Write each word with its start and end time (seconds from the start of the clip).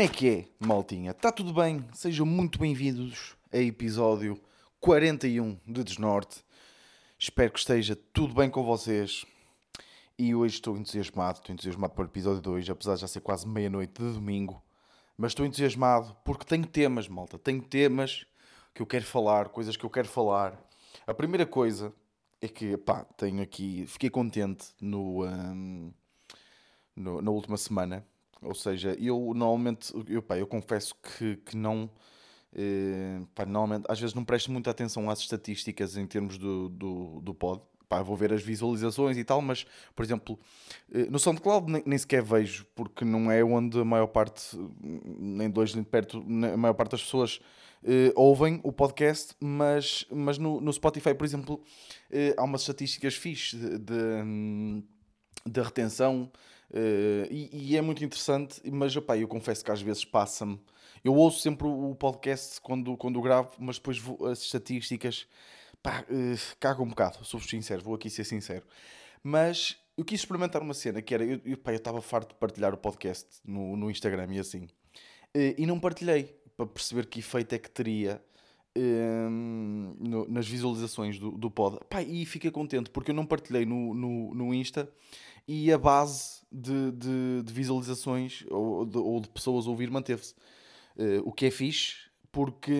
Como 0.00 0.08
é 0.08 0.14
que 0.14 0.28
é, 0.30 0.48
maltinha? 0.58 1.10
Está 1.10 1.30
tudo 1.30 1.52
bem? 1.52 1.84
Sejam 1.92 2.24
muito 2.24 2.58
bem-vindos 2.58 3.36
a 3.52 3.58
episódio 3.58 4.40
41 4.80 5.58
de 5.66 5.84
Desnorte. 5.84 6.42
Espero 7.18 7.52
que 7.52 7.58
esteja 7.58 7.94
tudo 8.10 8.32
bem 8.32 8.48
com 8.48 8.64
vocês. 8.64 9.26
E 10.18 10.34
hoje 10.34 10.54
estou 10.54 10.74
entusiasmado, 10.78 11.40
estou 11.40 11.52
entusiasmado 11.52 11.92
para 11.92 12.04
o 12.04 12.06
episódio 12.06 12.40
2, 12.40 12.70
apesar 12.70 12.94
de 12.94 13.02
já 13.02 13.08
ser 13.08 13.20
quase 13.20 13.46
meia-noite 13.46 14.02
de 14.02 14.14
domingo. 14.14 14.62
Mas 15.18 15.32
estou 15.32 15.44
entusiasmado 15.44 16.16
porque 16.24 16.46
tenho 16.46 16.64
temas, 16.64 17.06
malta. 17.06 17.38
Tenho 17.38 17.60
temas 17.60 18.24
que 18.74 18.80
eu 18.80 18.86
quero 18.86 19.04
falar, 19.04 19.50
coisas 19.50 19.76
que 19.76 19.84
eu 19.84 19.90
quero 19.90 20.08
falar. 20.08 20.58
A 21.06 21.12
primeira 21.12 21.44
coisa 21.44 21.92
é 22.40 22.48
que, 22.48 22.74
pá, 22.78 23.04
tenho 23.18 23.42
aqui, 23.42 23.84
fiquei 23.86 24.08
contente 24.08 24.68
no, 24.80 25.26
hum, 25.26 25.92
no- 26.96 27.20
na 27.20 27.30
última 27.30 27.58
semana. 27.58 28.02
Ou 28.42 28.54
seja, 28.54 28.96
eu 28.98 29.32
normalmente, 29.34 29.92
eu, 30.08 30.22
pá, 30.22 30.38
eu 30.38 30.46
confesso 30.46 30.94
que, 30.94 31.36
que 31.36 31.56
não, 31.56 31.90
eh, 32.54 33.20
pá, 33.34 33.44
normalmente, 33.44 33.84
às 33.88 34.00
vezes 34.00 34.14
não 34.14 34.24
presto 34.24 34.50
muita 34.50 34.70
atenção 34.70 35.10
às 35.10 35.20
estatísticas 35.20 35.96
em 35.96 36.06
termos 36.06 36.38
do, 36.38 36.68
do, 36.68 37.20
do 37.20 37.34
pod. 37.34 37.62
Pá, 37.88 38.02
vou 38.02 38.16
ver 38.16 38.32
as 38.32 38.40
visualizações 38.40 39.18
e 39.18 39.24
tal, 39.24 39.42
mas, 39.42 39.66
por 39.96 40.04
exemplo, 40.04 40.38
eh, 40.92 41.06
no 41.10 41.18
SoundCloud 41.18 41.70
nem, 41.70 41.82
nem 41.84 41.98
sequer 41.98 42.22
vejo, 42.22 42.64
porque 42.74 43.04
não 43.04 43.30
é 43.30 43.42
onde 43.42 43.80
a 43.80 43.84
maior 43.84 44.06
parte, 44.06 44.56
nem 44.80 45.48
longe 45.48 45.74
nem 45.74 45.84
perto, 45.84 46.18
a 46.18 46.56
maior 46.56 46.74
parte 46.74 46.92
das 46.92 47.02
pessoas 47.02 47.40
eh, 47.82 48.12
ouvem 48.14 48.60
o 48.62 48.72
podcast, 48.72 49.34
mas, 49.40 50.06
mas 50.10 50.38
no, 50.38 50.60
no 50.60 50.72
Spotify, 50.72 51.14
por 51.14 51.24
exemplo, 51.24 51.62
eh, 52.10 52.34
há 52.36 52.44
umas 52.44 52.60
estatísticas 52.60 53.14
fixe 53.14 53.56
de, 53.56 53.78
de, 53.78 54.22
hum, 54.22 54.82
de 55.46 55.60
retenção 55.62 56.30
eh, 56.72 57.28
e, 57.30 57.72
e 57.72 57.76
é 57.76 57.80
muito 57.80 58.04
interessante, 58.04 58.60
mas 58.70 58.94
opá, 58.96 59.16
eu 59.18 59.28
confesso 59.28 59.64
que 59.64 59.70
às 59.70 59.80
vezes 59.82 60.04
passa-me. 60.04 60.58
Eu 61.04 61.14
ouço 61.14 61.40
sempre 61.40 61.66
o 61.66 61.90
o 61.90 61.94
podcast 61.94 62.60
quando, 62.60 62.96
quando 62.96 63.20
gravo, 63.22 63.52
mas 63.58 63.76
depois 63.76 63.98
vou- 63.98 64.26
as 64.26 64.40
estatísticas 64.42 65.26
pá, 65.82 66.04
eh, 66.10 66.36
cago 66.58 66.82
um 66.82 66.88
bocado, 66.88 67.24
sou 67.24 67.40
sincero, 67.40 67.82
vou 67.82 67.94
aqui 67.94 68.10
ser 68.10 68.24
sincero. 68.24 68.64
Mas 69.22 69.76
eu 69.96 70.04
quis 70.04 70.20
experimentar 70.20 70.62
uma 70.62 70.74
cena 70.74 71.00
que 71.02 71.14
era, 71.14 71.24
eu 71.24 71.58
estava 71.74 72.00
farto 72.02 72.30
de 72.30 72.34
partilhar 72.38 72.72
o 72.74 72.76
podcast 72.76 73.26
no, 73.44 73.76
no 73.76 73.90
Instagram 73.90 74.28
e 74.34 74.38
assim. 74.38 74.68
Eh, 75.34 75.54
E 75.58 75.66
não 75.66 75.78
partilhei 75.80 76.34
para 76.56 76.66
perceber 76.66 77.06
que 77.06 77.20
efeito 77.20 77.54
é 77.54 77.58
que 77.58 77.70
teria 77.70 78.22
hum, 78.76 79.94
no- 79.98 80.28
nas 80.28 80.46
visualizações 80.48 81.18
do, 81.18 81.30
do 81.32 81.50
pod. 81.50 81.78
Pá, 81.88 82.02
e 82.02 82.24
fiquei 82.26 82.50
contente 82.50 82.90
porque 82.90 83.10
eu 83.10 83.14
não 83.14 83.26
partilhei 83.26 83.64
no, 83.66 83.94
no, 83.94 84.34
no 84.34 84.54
Insta 84.54 84.90
e 85.46 85.72
a 85.72 85.78
base 85.78 86.40
de, 86.50 86.92
de, 86.92 87.42
de 87.44 87.52
visualizações 87.52 88.44
ou 88.50 88.84
de, 88.86 88.98
ou 88.98 89.20
de 89.20 89.28
pessoas 89.28 89.66
a 89.66 89.70
ouvir 89.70 89.90
manteve-se. 89.90 90.34
Eh, 90.98 91.20
o 91.24 91.32
que 91.32 91.46
é 91.46 91.50
fixe 91.50 92.10
porque, 92.32 92.74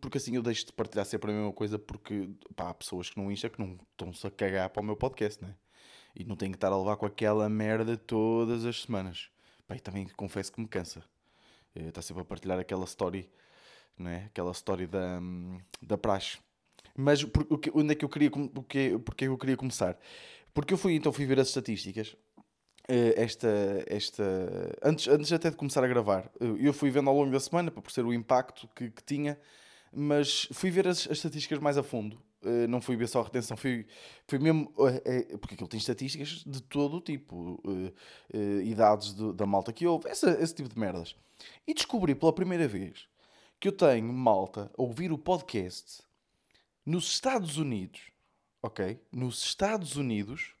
porque 0.00 0.18
assim 0.18 0.34
eu 0.36 0.42
deixo 0.42 0.66
de 0.66 0.72
partilhar 0.72 1.04
sempre 1.06 1.30
a 1.30 1.34
mesma 1.34 1.52
coisa 1.52 1.78
porque 1.78 2.30
pá, 2.56 2.70
há 2.70 2.74
pessoas 2.74 3.10
que 3.10 3.20
no 3.20 3.30
Insta 3.30 3.48
que 3.50 3.58
não 3.60 3.76
estão-se 3.92 4.26
a 4.26 4.30
cagar 4.30 4.70
para 4.70 4.80
o 4.82 4.84
meu 4.84 4.96
podcast, 4.96 5.42
né? 5.44 5.54
E 6.14 6.24
não 6.24 6.36
tenho 6.36 6.52
que 6.52 6.56
estar 6.56 6.72
a 6.72 6.78
levar 6.78 6.96
com 6.96 7.06
aquela 7.06 7.48
merda 7.48 7.96
todas 7.96 8.64
as 8.64 8.82
semanas. 8.82 9.30
Pá, 9.66 9.76
e 9.76 9.80
também 9.80 10.06
confesso 10.16 10.52
que 10.52 10.60
me 10.60 10.66
cansa. 10.68 11.02
Eh, 11.74 11.88
Está 11.88 12.02
sempre 12.02 12.22
a 12.22 12.24
partilhar 12.24 12.58
aquela 12.58 12.84
story, 12.84 13.30
né? 13.98 14.24
Aquela 14.26 14.52
story 14.52 14.86
da, 14.86 15.20
da 15.82 15.98
praxe. 15.98 16.38
Mas 16.96 17.22
por, 17.24 17.46
onde 17.74 17.92
é 17.92 17.94
que 17.94 18.04
eu 18.04 18.08
queria, 18.08 18.30
com- 18.30 18.50
o 18.54 18.62
que, 18.62 18.98
porque 18.98 19.24
eu 19.26 19.38
queria 19.38 19.56
começar? 19.56 19.98
Porque 20.54 20.74
eu 20.74 20.78
fui, 20.78 20.94
então 20.94 21.12
fui 21.12 21.26
ver 21.26 21.38
as 21.40 21.48
estatísticas. 21.48 22.16
eh, 22.88 23.14
Esta, 23.16 23.48
esta, 23.86 24.24
antes, 24.82 25.06
antes 25.08 25.32
até 25.32 25.50
de 25.50 25.56
começar 25.56 25.82
a 25.84 25.88
gravar, 25.88 26.30
eh, 26.40 26.46
eu 26.58 26.72
fui 26.72 26.90
vendo 26.90 27.08
ao 27.10 27.16
longo 27.16 27.30
da 27.30 27.40
semana 27.40 27.70
para 27.70 27.82
perceber 27.82 28.08
o 28.08 28.12
impacto 28.14 28.68
que, 28.74 28.90
que 28.90 29.02
tinha, 29.04 29.38
mas 29.92 30.48
fui 30.52 30.70
ver 30.70 30.86
as, 30.88 31.06
as 31.06 31.18
estatísticas 31.18 31.58
mais 31.58 31.76
a 31.78 31.82
fundo. 31.82 32.20
Eh, 32.44 32.66
Não 32.66 32.80
fui 32.80 32.96
ver 32.96 33.06
só 33.08 33.20
a 33.20 33.24
retenção, 33.24 33.56
fui, 33.56 33.86
fui 34.26 34.38
mesmo. 34.38 34.72
Porque 35.40 35.54
aquilo 35.54 35.68
tem 35.68 35.78
estatísticas 35.78 36.42
de 36.46 36.62
todo 36.62 36.96
o 36.96 37.00
tipo, 37.00 37.60
idades 38.64 39.12
do- 39.14 39.32
da 39.32 39.46
malta 39.46 39.72
que 39.72 39.86
houve, 39.86 40.08
essa- 40.08 40.36
esse 40.40 40.54
tipo 40.54 40.68
de 40.68 40.78
merdas. 40.78 41.14
E 41.66 41.74
descobri 41.74 42.14
pela 42.14 42.32
primeira 42.32 42.66
vez 42.68 43.08
que 43.58 43.68
eu 43.68 43.72
tenho 43.72 44.12
malta 44.12 44.70
a 44.76 44.82
ouvir 44.82 45.12
o 45.12 45.18
podcast 45.18 46.02
nos 46.84 47.10
Estados 47.12 47.56
Unidos, 47.58 48.00
ok? 48.62 48.98
Nos 49.12 49.42
Estados 49.44 49.96
Unidos 49.96 50.54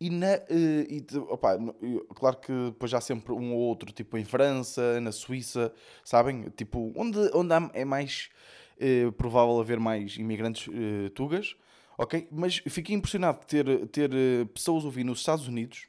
e 0.00 0.10
na. 0.10 0.28
eh, 0.34 0.86
e, 0.88 1.06
eu- 1.12 2.06
claro 2.14 2.36
que 2.38 2.52
depois 2.66 2.92
há 2.94 3.00
sempre 3.00 3.32
um 3.32 3.52
ou 3.54 3.60
outro, 3.60 3.92
tipo 3.92 4.16
em 4.18 4.24
França, 4.24 5.00
na 5.00 5.12
Suíça, 5.12 5.72
sabem? 6.04 6.50
Tipo, 6.50 6.92
onde, 6.96 7.18
onde 7.34 7.52
há- 7.54 7.70
é 7.74 7.84
mais 7.84 8.30
eh, 8.78 9.10
provável 9.12 9.60
haver 9.60 9.78
mais 9.78 10.16
imigrantes 10.16 10.68
eh, 10.72 11.10
tugas, 11.10 11.56
ok? 11.98 12.28
Mas 12.30 12.58
fiquei 12.68 12.94
impressionado 12.96 13.40
de 13.40 13.46
ter, 13.46 13.86
ter 13.88 14.10
pessoas 14.54 14.84
ouvir 14.84 15.04
nos 15.04 15.20
Estados 15.20 15.46
Unidos. 15.48 15.86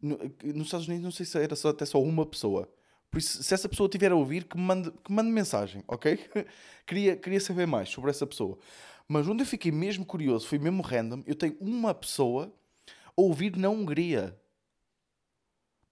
No- 0.00 0.18
nos 0.54 0.66
Estados 0.66 0.88
Unidos 0.88 1.04
não 1.04 1.10
sei 1.12 1.24
se 1.26 1.38
era 1.38 1.54
só, 1.54 1.68
até 1.70 1.84
só 1.84 2.00
uma 2.02 2.26
pessoa. 2.26 2.68
Por 3.10 3.18
isso, 3.18 3.42
se 3.42 3.52
essa 3.54 3.68
pessoa 3.68 3.86
estiver 3.86 4.10
a 4.10 4.16
ouvir, 4.16 4.44
que 4.44 4.56
mande, 4.58 4.90
que 4.90 5.12
mande 5.12 5.30
mensagem, 5.30 5.84
ok? 5.86 6.18
queria, 6.86 7.16
queria 7.16 7.40
saber 7.40 7.66
mais 7.66 7.88
sobre 7.90 8.10
essa 8.10 8.26
pessoa. 8.26 8.58
Mas 9.08 9.28
onde 9.28 9.42
eu 9.42 9.46
fiquei 9.46 9.70
mesmo 9.70 10.04
curioso, 10.06 10.46
foi 10.46 10.58
mesmo 10.58 10.82
random, 10.82 11.22
eu 11.26 11.34
tenho 11.34 11.56
uma 11.60 11.94
pessoa 11.94 12.52
a 12.86 13.20
ouvir 13.20 13.56
na 13.56 13.68
Hungria. 13.68 14.38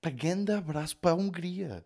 Pá, 0.01 0.11
grande 0.11 0.53
abraço 0.53 0.97
para 0.97 1.11
a 1.11 1.15
Hungria. 1.15 1.85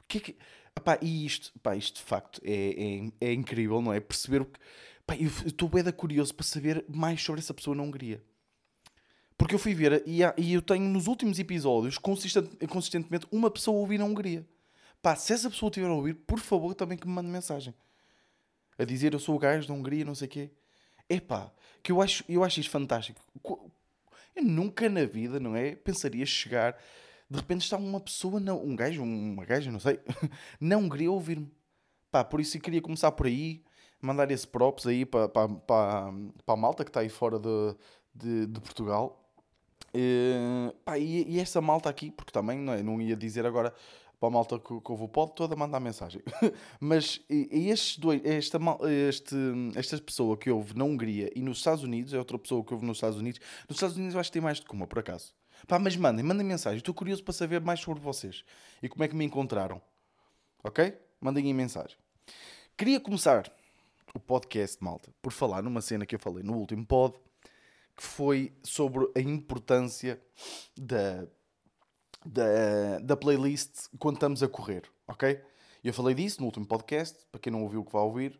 O 0.00 0.04
que 0.06 0.18
é 0.18 0.20
que... 0.20 0.36
Epá, 0.76 0.98
e 1.02 1.26
isto, 1.26 1.52
pá, 1.60 1.76
isto 1.76 1.96
de 1.96 2.02
facto 2.02 2.40
é, 2.44 3.10
é, 3.20 3.28
é 3.28 3.32
incrível, 3.32 3.80
não 3.80 3.92
é? 3.92 4.00
Perceber 4.00 4.42
o 4.42 4.46
que... 4.46 4.58
Pá, 5.06 5.16
eu 5.16 5.28
estou 5.46 5.68
bem 5.68 5.84
curioso 5.92 6.34
para 6.34 6.44
saber 6.44 6.84
mais 6.88 7.22
sobre 7.22 7.40
essa 7.40 7.54
pessoa 7.54 7.76
na 7.76 7.82
Hungria. 7.82 8.22
Porque 9.36 9.54
eu 9.54 9.58
fui 9.58 9.74
ver 9.74 10.02
e, 10.06 10.22
há- 10.22 10.34
e 10.38 10.52
eu 10.52 10.62
tenho 10.62 10.84
nos 10.84 11.06
últimos 11.06 11.38
episódios 11.38 11.98
consistent- 11.98 12.66
consistentemente 12.68 13.26
uma 13.32 13.50
pessoa 13.50 13.76
a 13.76 13.80
ouvir 13.80 13.98
na 13.98 14.04
Hungria. 14.04 14.46
Pá, 15.00 15.16
se 15.16 15.32
essa 15.32 15.50
pessoa 15.50 15.68
estiver 15.68 15.88
a 15.88 15.94
ouvir, 15.94 16.14
por 16.14 16.38
favor, 16.38 16.74
também 16.74 16.96
que 16.96 17.06
me 17.06 17.12
mande 17.12 17.28
mensagem. 17.28 17.74
A 18.78 18.84
dizer 18.84 19.12
eu 19.12 19.18
sou 19.18 19.36
o 19.36 19.38
gajo 19.38 19.68
da 19.68 19.74
Hungria, 19.74 20.04
não 20.04 20.14
sei 20.14 20.26
o 20.28 20.30
quê. 20.30 20.50
Epá, 21.08 21.50
que 21.82 21.92
eu 21.92 22.00
acho, 22.00 22.24
eu 22.28 22.42
acho 22.44 22.60
isto 22.60 22.70
fantástico. 22.70 23.20
Co- 23.42 23.70
Eu 24.34 24.44
nunca 24.44 24.88
na 24.88 25.04
vida, 25.04 25.38
não 25.40 25.54
é? 25.56 25.74
Pensaria 25.76 26.24
chegar, 26.26 26.76
de 27.30 27.36
repente 27.38 27.62
está 27.62 27.76
uma 27.76 28.00
pessoa, 28.00 28.40
na, 28.40 28.54
um 28.54 28.74
gajo, 28.76 29.02
uma 29.02 29.44
gaja, 29.44 29.70
não 29.70 29.80
sei, 29.80 30.00
na 30.60 30.76
Hungria 30.76 31.08
a 31.08 31.12
ouvir-me. 31.12 31.50
Pá, 32.10 32.24
por 32.24 32.40
isso 32.40 32.56
eu 32.56 32.60
queria 32.60 32.80
começar 32.82 33.12
por 33.12 33.26
aí, 33.26 33.62
mandar 34.00 34.30
esse 34.30 34.46
props 34.46 34.86
aí 34.86 35.04
para, 35.06 35.28
para, 35.28 35.48
para, 35.48 36.12
para 36.46 36.54
a 36.54 36.56
malta 36.56 36.84
que 36.84 36.90
está 36.90 37.00
aí 37.00 37.08
fora 37.08 37.38
de, 37.38 37.76
de, 38.14 38.46
de 38.46 38.60
Portugal. 38.60 39.18
Eh, 39.94 40.72
pá, 40.84 40.98
e, 40.98 41.24
e 41.28 41.38
essa 41.40 41.60
malta 41.60 41.88
aqui, 41.90 42.10
porque 42.10 42.32
também 42.32 42.58
não, 42.58 42.72
é? 42.72 42.82
não 42.82 43.00
ia 43.00 43.16
dizer 43.16 43.44
agora 43.46 43.74
para 44.22 44.28
a 44.28 44.30
malta 44.30 44.56
que, 44.56 44.80
que 44.80 44.92
houve 44.92 45.02
o 45.02 45.08
pod 45.08 45.32
toda 45.34 45.56
mandar 45.56 45.80
mensagem. 45.80 46.22
Mas 46.78 47.20
e, 47.28 47.68
estes 47.68 47.98
dois, 47.98 48.24
esta, 48.24 48.56
este, 49.08 49.36
esta 49.74 49.98
pessoa 49.98 50.36
que 50.36 50.48
houve 50.48 50.78
na 50.78 50.84
Hungria 50.84 51.28
e 51.34 51.42
nos 51.42 51.58
Estados 51.58 51.82
Unidos, 51.82 52.14
é 52.14 52.18
outra 52.18 52.38
pessoa 52.38 52.62
que 52.62 52.72
houve 52.72 52.86
nos 52.86 52.98
Estados 52.98 53.18
Unidos. 53.18 53.40
Nos 53.68 53.78
Estados 53.78 53.96
Unidos 53.96 54.14
eu 54.14 54.20
acho 54.20 54.30
que 54.30 54.34
tem 54.34 54.40
mais 54.42 54.60
que 54.60 54.72
uma, 54.72 54.86
por 54.86 55.00
acaso. 55.00 55.34
Pá, 55.66 55.76
mas 55.76 55.96
mandem, 55.96 56.24
mandem 56.24 56.46
mensagem. 56.46 56.78
Estou 56.78 56.94
curioso 56.94 57.24
para 57.24 57.32
saber 57.32 57.60
mais 57.60 57.80
sobre 57.80 58.00
vocês 58.00 58.44
e 58.80 58.88
como 58.88 59.02
é 59.02 59.08
que 59.08 59.16
me 59.16 59.24
encontraram. 59.24 59.82
Ok? 60.62 60.96
Mandem 61.20 61.44
aí 61.46 61.52
mensagem. 61.52 61.96
Queria 62.76 63.00
começar 63.00 63.52
o 64.14 64.20
podcast, 64.20 64.76
malta, 64.80 65.12
por 65.20 65.32
falar 65.32 65.62
numa 65.62 65.80
cena 65.80 66.06
que 66.06 66.14
eu 66.14 66.20
falei 66.20 66.44
no 66.44 66.54
último 66.54 66.86
pod, 66.86 67.16
que 67.96 68.04
foi 68.04 68.52
sobre 68.62 69.10
a 69.16 69.20
importância 69.20 70.22
da, 70.76 71.26
da, 72.24 72.98
da 73.00 73.16
playlist 73.16 73.88
quando 73.98 74.16
estamos 74.16 74.42
a 74.42 74.48
correr, 74.48 74.82
ok? 75.06 75.40
Eu 75.82 75.92
falei 75.92 76.14
disso 76.14 76.40
no 76.40 76.46
último 76.46 76.66
podcast, 76.66 77.26
para 77.30 77.40
quem 77.40 77.52
não 77.52 77.62
ouviu 77.62 77.84
que 77.84 77.92
vai 77.92 78.02
ouvir, 78.02 78.38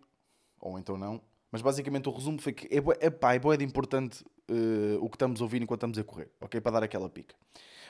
ou 0.60 0.78
então 0.78 0.96
não, 0.96 1.20
mas 1.50 1.60
basicamente 1.60 2.08
o 2.08 2.12
resumo 2.12 2.40
foi 2.40 2.52
que 2.52 2.66
é, 2.66 3.06
é, 3.06 3.10
pá, 3.10 3.34
é 3.34 3.38
bué 3.38 3.56
de 3.56 3.64
importante 3.64 4.24
eh, 4.48 4.96
o 5.00 5.08
que 5.08 5.16
estamos 5.16 5.40
a 5.40 5.44
ouvir 5.44 5.60
enquanto 5.60 5.80
estamos 5.80 5.98
a 5.98 6.04
correr, 6.04 6.30
ok? 6.40 6.60
Para 6.60 6.72
dar 6.72 6.82
aquela 6.82 7.10
pica. 7.10 7.34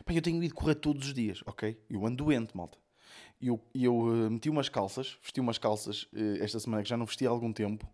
Pá, 0.05 0.13
eu 0.13 0.21
tenho 0.21 0.43
ido 0.43 0.55
correr 0.55 0.75
todos 0.75 1.07
os 1.07 1.15
dias, 1.15 1.43
ok? 1.47 1.81
Eu 1.89 2.05
ando 2.05 2.25
doente, 2.25 2.57
malta. 2.57 2.79
E 3.41 3.49
eu, 3.49 3.61
eu 3.75 4.27
eh, 4.27 4.31
meti 4.31 4.51
umas 4.51 4.69
calças, 4.69 5.19
vesti 5.23 5.41
umas 5.41 5.59
calças 5.59 6.09
eh, 6.15 6.39
esta 6.41 6.59
semana 6.59 6.83
que 6.83 6.89
já 6.89 6.97
não 6.97 7.07
vesti 7.07 7.27
há 7.27 7.31
algum 7.31 7.53
tempo. 7.53 7.89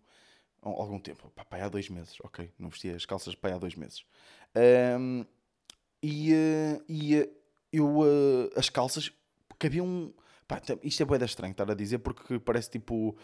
Algum 0.61 0.99
tempo, 0.99 1.31
pá, 1.35 1.45
pá, 1.45 1.57
há 1.63 1.69
dois 1.69 1.87
meses, 1.89 2.17
ok? 2.21 2.51
Não 2.57 2.69
vesti 2.69 2.89
as 2.89 3.05
calças 3.05 3.35
pá, 3.35 3.53
há 3.53 3.57
dois 3.57 3.75
meses. 3.75 4.03
Ahm, 4.55 5.23
e 6.01 6.33
e 6.87 7.29
eu, 7.71 8.01
eh, 8.05 8.59
as 8.59 8.69
calças, 8.69 9.11
cabiam. 9.57 10.13
Pá, 10.47 10.61
isto 10.83 11.03
é 11.03 11.05
boeda 11.05 11.25
estranho 11.25 11.51
estar 11.51 11.69
a 11.69 11.75
dizer 11.75 11.99
porque 11.99 12.39
parece 12.39 12.71
tipo 12.71 13.15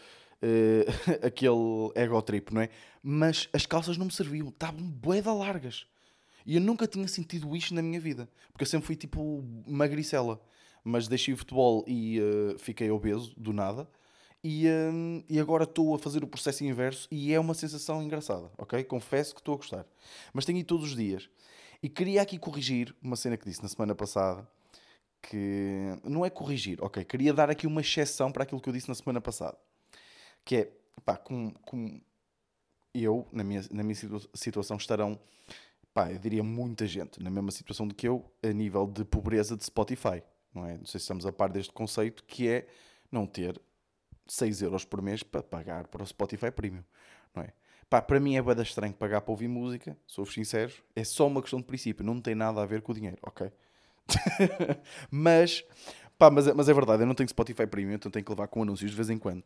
eh, 0.41 0.85
aquele 1.25 1.91
ego 1.95 2.21
trip, 2.21 2.53
não 2.53 2.61
é? 2.61 2.69
Mas 3.01 3.49
as 3.53 3.65
calças 3.65 3.97
não 3.97 4.05
me 4.05 4.11
serviam, 4.11 4.49
estavam 4.49 4.81
boeda 4.81 5.33
largas. 5.33 5.87
E 6.45 6.55
eu 6.55 6.61
nunca 6.61 6.85
tinha 6.87 7.07
sentido 7.07 7.55
isto 7.55 7.73
na 7.73 7.81
minha 7.81 7.99
vida, 7.99 8.29
porque 8.51 8.63
eu 8.63 8.67
sempre 8.67 8.85
fui 8.85 8.95
tipo 8.95 9.43
magricela. 9.67 10.39
mas 10.83 11.07
deixei 11.07 11.33
o 11.33 11.37
futebol 11.37 11.83
e 11.87 12.19
uh, 12.21 12.59
fiquei 12.59 12.91
obeso 12.91 13.33
do 13.35 13.51
nada. 13.51 13.89
E, 14.43 14.67
uh, 14.67 15.23
e 15.27 15.39
agora 15.39 15.63
estou 15.63 15.95
a 15.95 15.99
fazer 15.99 16.23
o 16.23 16.27
processo 16.27 16.63
inverso 16.63 17.07
e 17.09 17.33
é 17.33 17.39
uma 17.39 17.55
sensação 17.55 18.03
engraçada, 18.03 18.51
ok? 18.59 18.83
Confesso 18.83 19.33
que 19.33 19.41
estou 19.41 19.55
a 19.55 19.57
gostar. 19.57 19.85
Mas 20.31 20.45
tenho 20.45 20.59
ido 20.59 20.67
todos 20.67 20.89
os 20.89 20.95
dias. 20.95 21.27
E 21.81 21.89
queria 21.89 22.21
aqui 22.21 22.37
corrigir 22.37 22.95
uma 23.01 23.15
cena 23.15 23.37
que 23.37 23.45
disse 23.45 23.61
na 23.61 23.69
semana 23.69 23.93
passada, 23.93 24.47
que 25.21 25.97
não 26.03 26.25
é 26.25 26.29
corrigir, 26.29 26.83
ok? 26.83 27.03
Queria 27.03 27.33
dar 27.33 27.49
aqui 27.49 27.67
uma 27.67 27.81
exceção 27.81 28.31
para 28.31 28.43
aquilo 28.43 28.61
que 28.61 28.69
eu 28.69 28.73
disse 28.73 28.87
na 28.87 28.95
semana 28.95 29.19
passada. 29.19 29.57
Que 30.43 30.55
é, 30.55 30.71
pá, 31.03 31.17
com, 31.17 31.51
com 31.51 31.99
eu, 32.93 33.27
na 33.31 33.43
minha, 33.43 33.63
na 33.71 33.83
minha 33.83 33.95
situação, 34.33 34.77
estarão, 34.77 35.19
pá, 35.93 36.11
eu 36.11 36.19
diria 36.19 36.43
muita 36.43 36.85
gente 36.85 37.21
na 37.21 37.29
mesma 37.29 37.51
situação 37.51 37.87
do 37.87 37.95
que 37.95 38.07
eu, 38.07 38.23
a 38.43 38.53
nível 38.53 38.87
de 38.87 39.03
pobreza 39.03 39.57
de 39.57 39.63
Spotify 39.63 40.21
não 40.55 40.65
é? 40.65 40.77
Não 40.77 40.85
sei 40.85 40.99
se 40.99 41.03
estamos 41.03 41.25
a 41.25 41.33
par 41.33 41.51
deste 41.51 41.73
conceito, 41.73 42.23
que 42.23 42.47
é 42.47 42.67
não 43.11 43.27
ter 43.27 43.61
6 44.25 44.61
euros 44.61 44.85
por 44.85 45.01
mês 45.01 45.21
para 45.21 45.43
pagar 45.43 45.87
para 45.87 46.01
o 46.01 46.07
Spotify 46.07 46.49
Premium, 46.49 46.83
não 47.35 47.43
é? 47.43 47.53
Pá, 47.89 48.01
para 48.01 48.19
mim 48.19 48.35
é 48.35 48.41
bada 48.41 48.63
estranho 48.63 48.93
pagar 48.93 49.21
para 49.21 49.31
ouvir 49.31 49.47
música, 49.47 49.95
sou-vos 50.07 50.33
sincero, 50.33 50.73
é 50.95 51.03
só 51.03 51.27
uma 51.27 51.41
questão 51.41 51.59
de 51.59 51.65
princípio, 51.65 52.03
não 52.03 52.19
tem 52.19 52.33
nada 52.33 52.61
a 52.61 52.65
ver 52.65 52.81
com 52.81 52.91
o 52.91 52.95
dinheiro, 52.95 53.17
ok? 53.21 53.51
mas, 55.11 55.63
pá, 56.17 56.31
mas, 56.31 56.47
é, 56.47 56.53
mas 56.53 56.67
é 56.67 56.73
verdade, 56.73 57.03
eu 57.03 57.07
não 57.07 57.13
tenho 57.13 57.29
Spotify 57.29 57.67
Premium, 57.67 57.95
então 57.95 58.11
tenho 58.11 58.25
que 58.25 58.31
levar 58.31 58.47
com 58.47 58.63
anúncios 58.63 58.89
de 58.89 58.97
vez 58.97 59.09
em 59.09 59.17
quando. 59.17 59.43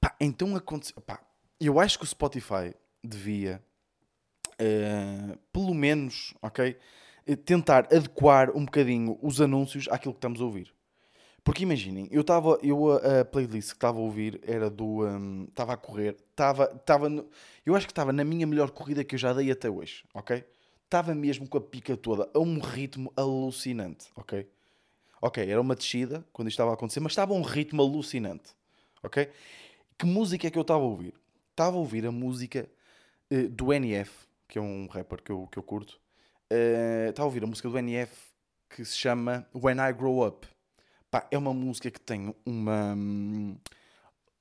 Pá, 0.00 0.14
então 0.20 0.56
aconteceu, 0.56 1.00
pá, 1.02 1.20
eu 1.60 1.78
acho 1.78 1.98
que 1.98 2.04
o 2.04 2.08
Spotify 2.08 2.74
devia, 3.02 3.62
uh, 4.60 5.38
pelo 5.52 5.74
menos, 5.74 6.34
ok? 6.42 6.76
Eh, 7.26 7.36
tentar 7.36 7.86
adequar 7.92 8.50
um 8.50 8.64
bocadinho 8.64 9.18
os 9.22 9.40
anúncios 9.40 9.86
àquilo 9.88 10.12
que 10.14 10.18
estamos 10.18 10.40
a 10.40 10.44
ouvir. 10.44 10.74
Porque 11.44 11.64
imaginem, 11.64 12.08
eu 12.12 12.20
estava, 12.20 12.56
eu 12.62 12.92
a 12.92 13.24
playlist 13.24 13.70
que 13.70 13.76
estava 13.76 13.98
a 13.98 14.00
ouvir 14.00 14.40
era 14.44 14.70
do, 14.70 15.00
estava 15.48 15.72
um, 15.72 15.74
a 15.74 15.76
correr, 15.76 16.16
estava, 16.30 16.72
estava, 16.72 17.08
eu 17.66 17.74
acho 17.74 17.86
que 17.86 17.90
estava 17.92 18.12
na 18.12 18.22
minha 18.22 18.46
melhor 18.46 18.70
corrida 18.70 19.02
que 19.02 19.16
eu 19.16 19.18
já 19.18 19.32
dei 19.32 19.50
até 19.50 19.68
hoje, 19.68 20.04
ok? 20.14 20.44
Estava 20.84 21.14
mesmo 21.14 21.48
com 21.48 21.58
a 21.58 21.60
pica 21.60 21.96
toda, 21.96 22.30
a 22.32 22.38
um 22.38 22.60
ritmo 22.60 23.12
alucinante, 23.16 24.06
ok? 24.14 24.48
Ok, 25.20 25.50
era 25.50 25.60
uma 25.60 25.74
descida 25.74 26.24
quando 26.32 26.48
isto 26.48 26.54
estava 26.54 26.70
a 26.70 26.74
acontecer, 26.74 27.00
mas 27.00 27.12
estava 27.12 27.34
a 27.34 27.36
um 27.36 27.42
ritmo 27.42 27.82
alucinante, 27.82 28.50
ok? 29.02 29.28
Que 29.98 30.06
música 30.06 30.46
é 30.46 30.50
que 30.50 30.58
eu 30.58 30.62
estava 30.62 30.80
a 30.80 30.86
ouvir? 30.86 31.14
Estava 31.50 31.76
a 31.76 31.80
ouvir 31.80 32.06
a 32.06 32.12
música 32.12 32.68
uh, 33.32 33.48
do 33.48 33.72
NF, 33.72 34.12
que 34.46 34.58
é 34.58 34.62
um 34.62 34.86
rapper 34.86 35.20
que 35.20 35.32
eu, 35.32 35.48
que 35.50 35.58
eu 35.58 35.62
curto, 35.62 35.98
uh, 36.52 37.10
está 37.10 37.22
a 37.22 37.24
ouvir 37.24 37.42
a 37.42 37.46
música 37.48 37.68
do 37.68 37.76
NF 37.78 38.32
que 38.70 38.84
se 38.84 38.96
chama 38.96 39.46
When 39.52 39.78
I 39.78 39.92
Grow 39.92 40.24
Up. 40.26 40.46
Pá, 41.12 41.28
é 41.30 41.36
uma 41.36 41.52
música 41.52 41.90
que 41.90 42.00
tem 42.00 42.34
uma. 42.46 42.96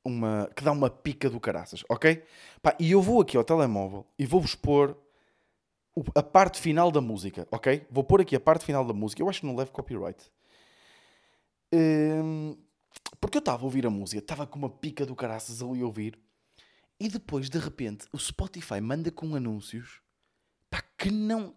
uma 0.06 0.50
que 0.56 0.64
dá 0.64 0.72
uma 0.72 0.90
pica 0.90 1.30
do 1.30 1.38
caraças, 1.38 1.84
ok? 1.90 2.24
Pá, 2.62 2.74
e 2.80 2.92
eu 2.92 3.02
vou 3.02 3.20
aqui 3.20 3.36
ao 3.36 3.44
telemóvel 3.44 4.08
e 4.18 4.26
vou-vos 4.26 4.56
pôr 4.56 4.98
a 6.16 6.24
parte 6.24 6.62
final 6.62 6.90
da 6.90 7.02
música, 7.02 7.46
ok? 7.52 7.86
Vou 7.92 8.06
pôr 8.06 8.22
aqui 8.22 8.38
a 8.38 8.40
parte 8.40 8.64
final 8.64 8.86
da 8.86 8.94
música. 8.94 9.22
Eu 9.22 9.28
acho 9.28 9.42
que 9.42 9.46
não 9.46 9.54
levo 9.54 9.70
copyright. 9.74 10.32
Um, 11.74 12.56
porque 13.20 13.38
eu 13.38 13.42
estava 13.42 13.64
a 13.64 13.66
ouvir 13.66 13.86
a 13.86 13.90
música, 13.90 14.20
estava 14.20 14.48
com 14.48 14.58
uma 14.58 14.70
pica 14.70 15.06
do 15.06 15.14
caraças 15.14 15.62
ali 15.62 15.82
a 15.82 15.86
ouvir, 15.86 16.18
e 16.98 17.10
depois, 17.10 17.50
de 17.50 17.60
repente, 17.60 18.08
o 18.14 18.18
Spotify 18.18 18.80
manda 18.80 19.12
com 19.12 19.36
anúncios 19.36 20.02
pá, 20.70 20.82
que 20.98 21.12
não 21.12 21.54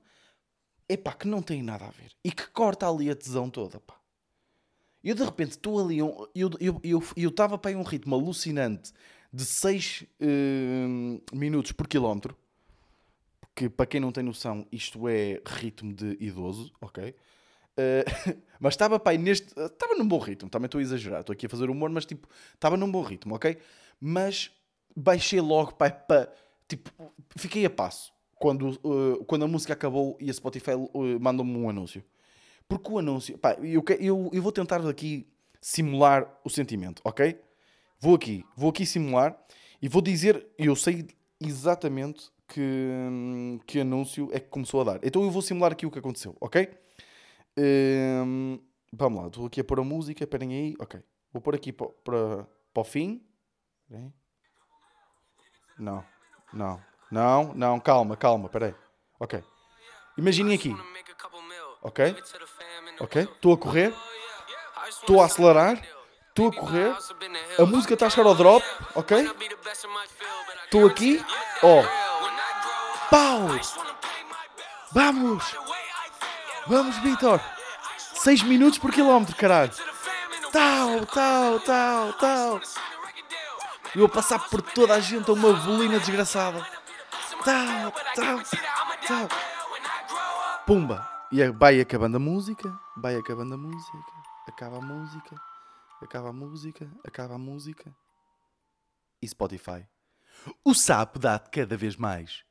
epá, 0.89 1.13
que 1.13 1.29
não 1.29 1.41
tem 1.41 1.63
nada 1.63 1.87
a 1.87 1.91
ver 1.91 2.11
e 2.25 2.33
que 2.33 2.49
corta 2.49 2.89
ali 2.89 3.09
a 3.11 3.15
tesão 3.15 3.49
toda, 3.49 3.79
pá. 3.79 3.95
Eu 5.05 5.15
de 5.15 5.23
repente 5.23 5.51
estou 5.51 5.85
ali, 5.85 5.99
eu 5.99 6.31
estava 6.35 6.57
eu, 6.61 6.81
eu, 6.83 7.03
eu, 7.15 7.79
um 7.79 7.83
ritmo 7.83 8.15
alucinante 8.15 8.91
de 9.31 9.45
6 9.45 10.03
uh, 10.03 10.25
hum, 10.25 11.21
minutos 11.33 11.73
por 11.73 11.87
quilómetro, 11.87 12.35
que 13.55 13.69
para 13.69 13.85
quem 13.85 14.01
não 14.01 14.11
tem 14.11 14.25
noção, 14.25 14.67
isto 14.73 15.07
é 15.09 15.43
ritmo 15.45 15.93
de 15.93 16.17
idoso, 16.21 16.73
ok? 16.81 17.11
Uh, 17.11 18.41
mas 18.59 18.75
estava 18.75 18.99
pai 18.99 19.19
neste. 19.19 19.49
Estava 19.59 19.95
num 19.95 20.07
bom 20.07 20.19
ritmo, 20.19 20.49
também 20.49 20.67
estou 20.67 20.79
a 20.79 20.83
exagerar, 20.83 21.21
estou 21.21 21.35
aqui 21.35 21.47
a 21.47 21.49
fazer 21.49 21.69
humor, 21.69 21.91
mas 21.91 22.07
tipo, 22.07 22.29
estava 22.55 22.77
num 22.77 22.91
bom 22.91 23.03
ritmo, 23.03 23.35
ok? 23.35 23.59
Mas 24.01 24.51
baixei 24.97 25.41
logo 25.41 25.75
pai 25.75 25.91
para. 25.93 26.33
Tipo, 26.67 26.91
fiquei 27.37 27.65
a 27.67 27.71
passo 27.71 28.13
quando, 28.37 28.71
uh, 28.83 29.23
quando 29.27 29.45
a 29.45 29.49
música 29.49 29.75
acabou 29.75 30.17
e 30.19 30.31
a 30.31 30.33
Spotify 30.33 30.73
uh, 30.75 31.21
mandou-me 31.21 31.57
um 31.57 31.69
anúncio. 31.69 32.03
Porque 32.69 32.91
o 32.91 32.99
anúncio, 32.99 33.37
pá, 33.39 33.55
eu, 33.61 33.85
eu, 34.01 34.31
eu 34.33 34.43
vou 34.43 34.53
tentar 34.53 34.87
aqui 34.89 35.27
simular 35.61 36.41
o 36.45 36.51
sentimento, 36.51 37.01
ok? 37.05 37.41
Vou 38.01 38.15
aqui, 38.15 38.45
vou 38.57 38.71
aqui 38.71 38.85
simular 38.85 39.39
e 39.81 39.89
vou 39.89 40.03
dizer, 40.03 40.47
eu 40.59 40.75
sei 40.77 41.07
exatamente 41.41 42.31
que, 42.49 43.61
que 43.67 43.81
anúncio 43.81 44.29
é 44.33 44.41
que 44.41 44.49
começou 44.49 44.81
a 44.81 44.85
dar. 44.85 45.01
Então 45.03 45.23
eu 45.23 45.31
vou 45.31 45.43
simular 45.43 45.73
aqui 45.73 45.87
o 45.87 45.91
que 45.91 45.99
aconteceu, 45.99 46.37
ok? 46.41 46.69
Um, 47.57 48.59
vamos 48.93 49.23
lá, 49.23 49.27
estou 49.29 49.47
aqui 49.47 49.61
a 49.61 49.65
pôr 49.65 49.81
a 49.81 49.85
música, 49.85 50.25
esperem 50.25 50.53
aí, 50.53 50.75
ok. 50.79 51.01
Vou 51.33 51.41
pôr 51.41 51.55
aqui 51.55 51.73
para, 51.73 51.89
para 52.05 52.81
o 52.81 52.85
fim. 52.85 53.23
Não, 55.79 56.05
não, 56.53 56.81
não, 57.11 57.55
não, 57.55 57.81
calma, 57.81 58.17
calma, 58.17 58.49
peraí. 58.49 58.75
Ok. 59.19 59.43
Imaginem 60.17 60.55
aqui. 60.55 60.73
Ok? 61.85 62.17
Ok? 62.99 63.23
Estou 63.23 63.53
a 63.53 63.59
correr. 63.59 63.95
Estou 64.89 65.23
a 65.23 65.27
acelerar. 65.27 65.81
Estou 66.31 66.49
a 66.49 66.53
correr. 66.53 66.97
A 67.59 67.65
música 67.65 67.95
está 67.95 68.07
a 68.07 68.11
chegar 68.11 68.27
ao 68.27 68.35
drop. 68.35 68.67
Ok? 68.97 69.31
Estou 70.65 70.87
aqui. 70.87 71.25
Ó. 71.63 71.81
Oh. 71.81 72.05
Pau! 73.11 73.49
Vamos! 74.91 75.45
Vamos, 76.67 76.97
Vitor! 76.99 77.41
6 77.99 78.43
minutos 78.43 78.79
por 78.79 78.91
quilómetro, 78.91 79.37
caralho! 79.37 79.71
Tal, 80.51 81.07
tal, 81.07 81.61
tal, 81.61 82.13
tal! 82.15 82.61
Eu 83.95 84.07
a 84.07 84.09
passar 84.09 84.49
por 84.49 84.63
toda 84.63 84.95
a 84.95 85.01
gente 85.01 85.31
a 85.31 85.35
uma 85.35 85.53
bolina 85.53 86.01
desgraçada 86.01 86.67
tal, 87.45 87.93
tal, 88.17 88.41
tal. 89.07 89.29
Pumba! 90.67 91.14
E 91.37 91.51
vai 91.51 91.81
acabando 91.81 92.17
a 92.17 92.21
música, 92.21 92.73
vai 92.97 93.17
acabando 93.17 93.55
a 93.55 93.57
música, 93.57 93.99
acaba 94.47 94.77
a 94.77 94.81
música, 94.81 95.35
acaba 96.01 96.29
a 96.29 96.33
música, 96.33 96.89
acaba 97.05 97.35
a 97.35 97.39
música. 97.39 97.93
E 99.21 99.27
Spotify. 99.27 99.85
O 100.65 100.73
sapo 100.73 101.19
dá-te 101.19 101.51
cada 101.51 101.77
vez 101.77 101.97
mais. 101.97 102.45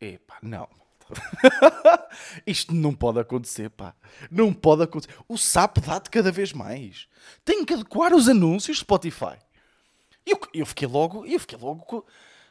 Epá, 0.00 0.40
não. 0.42 0.68
Isto 2.44 2.74
não 2.74 2.96
pode 2.96 3.20
acontecer, 3.20 3.70
pá. 3.70 3.94
Não 4.28 4.52
pode 4.52 4.82
acontecer. 4.82 5.14
O 5.28 5.38
sapo 5.38 5.80
dá-te 5.80 6.10
cada 6.10 6.32
vez 6.32 6.52
mais. 6.52 7.06
Tenho 7.44 7.64
que 7.64 7.74
adequar 7.74 8.12
os 8.12 8.28
anúncios 8.28 8.80
Spotify. 8.80 9.38
Eu, 10.26 10.36
eu 10.52 10.66
fiquei 10.66 10.88
logo, 10.88 11.24
eu 11.26 11.38
fiquei 11.38 11.56
logo, 11.56 12.04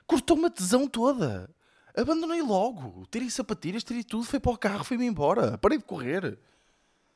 cortou-me 0.07 0.45
a 0.45 0.49
tesão 0.49 0.87
toda. 0.87 1.53
Abandonei 1.99 2.41
logo. 2.41 3.05
Tirei 3.11 3.29
sapatilhas, 3.29 3.83
tirei 3.83 4.03
tudo, 4.03 4.23
fui 4.23 4.39
para 4.39 4.51
o 4.51 4.57
carro, 4.57 4.83
fui-me 4.83 5.05
embora. 5.05 5.57
Parei 5.57 5.77
de 5.77 5.83
correr. 5.83 6.37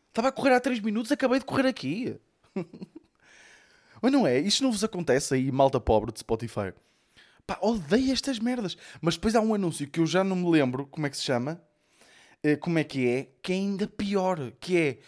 Estava 0.10 0.28
a 0.28 0.32
correr 0.32 0.54
há 0.54 0.60
3 0.60 0.80
minutos, 0.80 1.12
acabei 1.12 1.40
de 1.40 1.46
correr 1.46 1.68
aqui. 1.68 2.20
Mas 4.02 4.12
não 4.12 4.28
é? 4.28 4.38
Isto 4.40 4.64
não 4.64 4.72
vos 4.72 4.84
acontece 4.84 5.34
aí, 5.34 5.52
malta 5.52 5.80
pobre 5.80 6.12
de 6.12 6.20
Spotify. 6.20 6.74
Pá, 7.48 7.58
odeio 7.62 8.12
estas 8.12 8.38
merdas. 8.40 8.78
Mas 9.02 9.16
depois 9.16 9.36
há 9.36 9.42
um 9.42 9.54
anúncio 9.54 9.88
que 9.88 10.00
eu 10.00 10.06
já 10.06 10.24
não 10.24 10.36
me 10.36 10.50
lembro 10.50 10.86
como 10.88 11.08
é 11.08 11.10
que 11.10 11.18
se 11.18 11.24
chama. 11.24 11.62
Eh, 12.44 12.58
como 12.58 12.78
é 12.78 12.84
que 12.84 13.08
é? 13.08 13.28
Que 13.42 13.54
é 13.54 13.56
ainda 13.56 13.88
pior. 13.88 14.52
Que 14.60 14.78
é. 14.78 15.00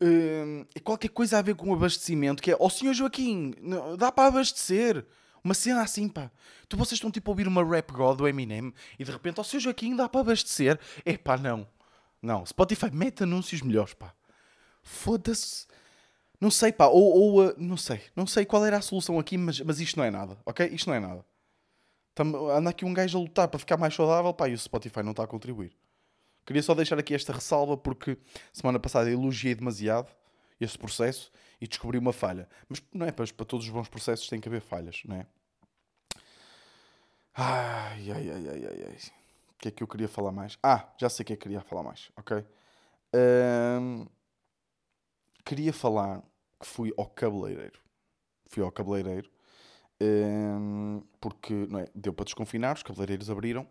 Uh, 0.00 0.64
qualquer 0.82 1.08
coisa 1.08 1.38
a 1.38 1.42
ver 1.42 1.54
com 1.54 1.72
abastecimento. 1.72 2.42
Que 2.42 2.52
é, 2.52 2.54
ó 2.54 2.66
oh, 2.66 2.70
senhor 2.70 2.94
Joaquim, 2.94 3.54
dá 3.96 4.12
para 4.12 4.28
abastecer. 4.28 5.04
Uma 5.48 5.54
cena 5.54 5.80
assim, 5.80 6.10
pá. 6.10 6.30
Tu 6.68 6.76
vocês 6.76 6.98
estão 6.98 7.10
tipo 7.10 7.30
a 7.30 7.32
ouvir 7.32 7.48
uma 7.48 7.64
rap 7.64 7.90
god 7.90 8.18
do 8.18 8.28
Eminem 8.28 8.70
e 8.98 9.04
de 9.04 9.10
repente, 9.10 9.38
ao 9.38 9.44
seu 9.44 9.58
Joaquim 9.58 9.96
dá 9.96 10.06
para 10.06 10.20
abastecer. 10.20 10.78
É 11.06 11.16
pá, 11.16 11.38
não. 11.38 11.66
Não. 12.20 12.44
Spotify 12.44 12.90
mete 12.92 13.22
anúncios 13.22 13.62
melhores, 13.62 13.94
pá. 13.94 14.12
Foda-se. 14.82 15.66
Não 16.38 16.50
sei, 16.50 16.70
pá. 16.70 16.88
Ou, 16.88 17.02
ou 17.02 17.46
uh, 17.46 17.54
não 17.56 17.78
sei. 17.78 18.02
Não 18.14 18.26
sei 18.26 18.44
qual 18.44 18.62
era 18.66 18.76
a 18.76 18.82
solução 18.82 19.18
aqui, 19.18 19.38
mas, 19.38 19.58
mas 19.60 19.80
isto 19.80 19.96
não 19.96 20.04
é 20.04 20.10
nada, 20.10 20.36
ok? 20.44 20.66
Isto 20.66 20.88
não 20.88 20.96
é 20.96 21.00
nada. 21.00 21.24
Anda 22.54 22.68
aqui 22.68 22.84
um 22.84 22.92
gajo 22.92 23.16
a 23.16 23.22
lutar 23.22 23.48
para 23.48 23.58
ficar 23.58 23.78
mais 23.78 23.94
saudável, 23.94 24.34
pá, 24.34 24.50
e 24.50 24.52
o 24.52 24.58
Spotify 24.58 25.02
não 25.02 25.12
está 25.12 25.24
a 25.24 25.26
contribuir. 25.26 25.72
Queria 26.44 26.62
só 26.62 26.74
deixar 26.74 26.98
aqui 26.98 27.14
esta 27.14 27.32
ressalva 27.32 27.74
porque 27.74 28.18
semana 28.52 28.78
passada 28.78 29.10
elogiei 29.10 29.54
demasiado 29.54 30.14
esse 30.60 30.76
processo 30.76 31.32
e 31.58 31.66
descobri 31.66 31.96
uma 31.96 32.12
falha. 32.12 32.46
Mas 32.68 32.82
não 32.92 33.06
é 33.06 33.12
para, 33.12 33.24
para 33.32 33.46
todos 33.46 33.64
os 33.64 33.72
bons 33.72 33.88
processos 33.88 34.28
tem 34.28 34.38
que 34.38 34.48
haver 34.48 34.60
falhas, 34.60 35.00
não 35.06 35.16
é? 35.16 35.26
Ai, 37.38 38.10
ai, 38.10 38.30
ai, 38.30 38.48
ai, 38.48 38.66
ai, 38.66 38.82
ai. 38.88 38.96
O 39.54 39.58
que 39.58 39.68
é 39.68 39.70
que 39.70 39.82
eu 39.82 39.86
queria 39.88 40.08
falar 40.08 40.32
mais? 40.32 40.58
Ah, 40.62 40.92
já 40.98 41.08
sei 41.08 41.22
o 41.22 41.26
que 41.26 41.32
é 41.34 41.36
que 41.36 41.42
queria 41.42 41.60
falar 41.60 41.82
mais, 41.84 42.10
ok? 42.16 42.44
Um... 43.14 44.06
queria 45.44 45.72
falar 45.72 46.22
que 46.60 46.66
fui 46.66 46.92
ao 46.96 47.06
cabeleireiro. 47.06 47.80
Fui 48.48 48.62
ao 48.62 48.72
cabeleireiro 48.72 49.30
um, 50.00 51.02
porque 51.20 51.54
não 51.68 51.80
é, 51.80 51.88
deu 51.94 52.12
para 52.12 52.24
desconfinar, 52.24 52.76
os 52.76 52.82
cabeleireiros 52.82 53.30
abriram 53.30 53.66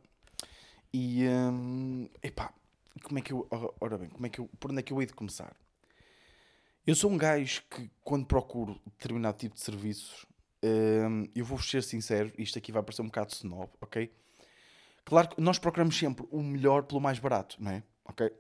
e 0.93 1.27
um, 1.27 2.09
epá, 2.24 2.53
como 3.03 3.19
é 3.19 3.21
que 3.21 3.33
eu. 3.33 3.47
Ora 3.81 3.97
bem, 3.97 4.09
como 4.09 4.25
é 4.25 4.29
que 4.29 4.39
eu, 4.39 4.50
por 4.59 4.71
onde 4.71 4.79
é 4.79 4.83
que 4.83 4.93
eu 4.93 5.01
hei 5.01 5.07
de 5.07 5.13
começar? 5.13 5.55
Eu 6.86 6.95
sou 6.95 7.12
um 7.12 7.17
gajo 7.17 7.63
que, 7.69 7.89
quando 8.03 8.25
procuro 8.25 8.79
determinado 8.86 9.38
tipo 9.38 9.55
de 9.55 9.62
serviços, 9.62 10.25
um, 10.63 11.27
eu 11.35 11.45
vou 11.45 11.59
ser 11.59 11.83
sincero, 11.83 12.31
isto 12.37 12.57
aqui 12.57 12.71
vai 12.71 12.81
parecer 12.83 13.01
um 13.01 13.07
bocado 13.07 13.33
snob, 13.33 13.69
ok? 13.81 14.11
Claro 15.05 15.29
que 15.29 15.41
nós 15.41 15.57
procuramos 15.57 15.97
sempre 15.97 16.25
o 16.29 16.43
melhor 16.43 16.83
pelo 16.83 16.99
mais 16.99 17.19
barato, 17.19 17.55
não 17.59 17.71
é? 17.71 17.83
Ok? 18.05 18.31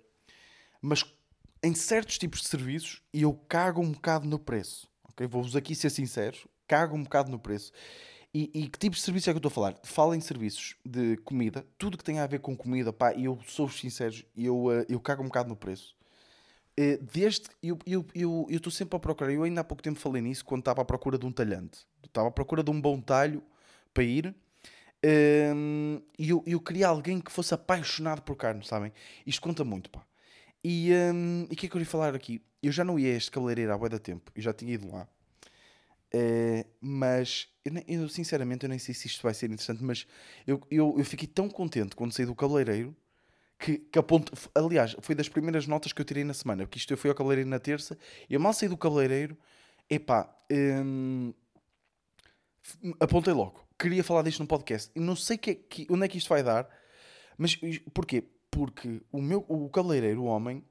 Mas 0.81 1.03
em 1.63 1.73
certos 1.73 2.17
tipos 2.17 2.41
de 2.41 2.47
serviços, 2.47 3.01
eu 3.13 3.33
cago 3.47 3.81
um 3.81 3.91
bocado 3.91 4.27
no 4.27 4.37
preço, 4.37 4.89
ok? 5.03 5.25
Vou-vos 5.27 5.55
aqui 5.55 5.75
ser 5.75 5.89
sincero, 5.89 6.37
cago 6.67 6.95
um 6.95 7.03
bocado 7.03 7.31
no 7.31 7.39
preço. 7.39 7.71
E, 8.33 8.51
e, 8.53 8.67
que 8.67 8.77
tipos 8.77 8.99
de 8.99 9.05
serviços 9.05 9.29
é 9.29 9.31
que 9.31 9.37
eu 9.37 9.39
estou 9.39 9.49
a 9.49 9.53
falar? 9.53 9.79
Falo 9.83 10.13
em 10.13 10.19
serviços 10.19 10.75
de 10.85 11.17
comida, 11.17 11.65
tudo 11.77 11.97
que 11.97 12.03
tem 12.03 12.19
a 12.19 12.27
ver 12.27 12.39
com 12.39 12.55
comida, 12.55 12.91
pá, 12.93 13.13
eu 13.13 13.39
sou 13.47 13.69
sincero, 13.69 14.15
eu, 14.35 14.65
uh, 14.65 14.85
eu 14.87 14.99
cago 14.99 15.23
um 15.23 15.27
bocado 15.27 15.49
no 15.49 15.55
preço. 15.55 15.95
Uh, 16.79 17.03
desde 17.11 17.47
eu 17.63 17.75
estou 17.75 17.81
eu, 17.87 18.05
eu, 18.13 18.47
eu 18.49 18.71
sempre 18.71 18.95
a 18.95 18.99
procurar, 18.99 19.33
eu 19.33 19.43
ainda 19.43 19.61
há 19.61 19.63
pouco 19.63 19.81
tempo 19.81 19.97
falei 19.97 20.21
nisso 20.21 20.45
quando 20.45 20.59
estava 20.59 20.81
à 20.81 20.85
procura 20.85 21.17
de 21.17 21.25
um 21.25 21.31
talhante, 21.31 21.87
estava 22.07 22.27
à 22.27 22.31
procura 22.31 22.63
de 22.63 22.71
um 22.71 22.79
bom 22.79 22.99
talho 22.99 23.43
para 23.93 24.03
ir. 24.03 24.35
Uh, 25.05 26.01
e 26.17 26.29
eu, 26.29 26.43
eu 26.45 26.59
queria 26.59 26.87
alguém 26.87 27.21
que 27.21 27.31
fosse 27.31 27.53
apaixonado 27.53 28.21
por 28.21 28.35
carne, 28.35 28.65
sabem? 28.65 28.91
Isto 29.25 29.41
conta 29.41 29.63
muito, 29.63 29.89
pá. 29.89 30.03
E 30.63 30.91
um, 31.13 31.43
o 31.43 31.55
que 31.55 31.67
é 31.67 31.69
que 31.69 31.75
eu 31.75 31.79
ia 31.79 31.85
falar 31.85 32.15
aqui? 32.15 32.41
Eu 32.61 32.71
já 32.71 32.83
não 32.83 32.97
ia 32.97 33.13
a 33.13 33.17
este 33.17 33.31
cabeleireiro 33.31 33.71
há 33.71 33.77
bué 33.77 33.89
da 33.89 33.99
tempo, 33.99 34.31
eu 34.35 34.41
já 34.41 34.51
tinha 34.51 34.73
ido 34.73 34.91
lá. 34.91 35.07
Uh, 36.13 36.65
mas 36.81 37.47
eu, 37.63 37.73
eu, 37.87 38.09
sinceramente 38.09 38.65
eu 38.65 38.69
nem 38.69 38.79
sei 38.79 38.95
se 38.95 39.07
isto 39.07 39.21
vai 39.21 39.33
ser 39.33 39.47
interessante, 39.47 39.83
mas 39.83 40.07
eu, 40.45 40.61
eu, 40.71 40.95
eu 40.97 41.05
fiquei 41.05 41.27
tão 41.27 41.49
contente 41.49 41.95
quando 41.95 42.13
saí 42.13 42.25
do 42.25 42.33
cabeleireiro 42.33 42.95
que, 43.59 43.77
que 43.77 43.99
aponto, 43.99 44.31
aliás, 44.55 44.95
foi 45.01 45.15
das 45.15 45.27
primeiras 45.27 45.67
notas 45.67 45.91
que 45.91 46.01
eu 46.01 46.05
tirei 46.05 46.23
na 46.23 46.33
semana, 46.33 46.63
porque 46.63 46.77
isto 46.77 46.91
eu 46.91 46.97
fui 46.97 47.09
ao 47.09 47.15
cabeleireiro 47.15 47.49
na 47.49 47.59
terça, 47.59 47.97
e 48.29 48.33
eu 48.33 48.39
mal 48.39 48.53
saí 48.53 48.69
do 48.69 48.77
cabeleireiro, 48.77 49.37
epá, 49.89 50.33
um, 50.51 51.33
apontei 52.99 53.33
logo, 53.33 53.67
queria 53.77 54.03
falar 54.03 54.23
disto 54.23 54.39
no 54.39 54.47
podcast, 54.47 54.91
e 54.95 54.99
não 54.99 55.15
sei 55.15 55.37
que, 55.37 55.55
que, 55.55 55.87
onde 55.89 56.05
é 56.05 56.07
que 56.07 56.17
isto 56.17 56.29
vai 56.29 56.43
dar, 56.43 56.69
mas 57.37 57.59
porquê? 57.93 58.23
Porque 58.49 59.01
o 59.11 59.21
meu 59.21 59.45
o 59.47 59.69
cabeleireiro, 59.69 60.23
o 60.23 60.25
homem, 60.25 60.63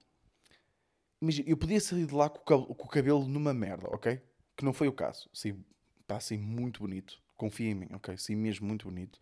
eu 1.46 1.56
podia 1.56 1.80
sair 1.80 2.06
de 2.06 2.14
lá 2.14 2.28
com 2.28 2.54
o, 2.54 2.74
cabelo 2.88 3.26
numa 3.26 3.54
merda, 3.54 3.88
ok? 3.90 4.20
que 4.56 4.64
não 4.64 4.72
foi 4.72 4.88
o 4.88 4.92
caso. 4.92 5.28
Sim, 5.32 5.62
pá, 6.06 6.18
sim, 6.18 6.38
muito 6.38 6.80
bonito. 6.80 7.20
Confia 7.36 7.70
em 7.70 7.74
mim, 7.74 7.88
ok? 7.92 8.16
Sim, 8.16 8.36
mesmo 8.36 8.66
muito 8.66 8.88
bonito. 8.88 9.20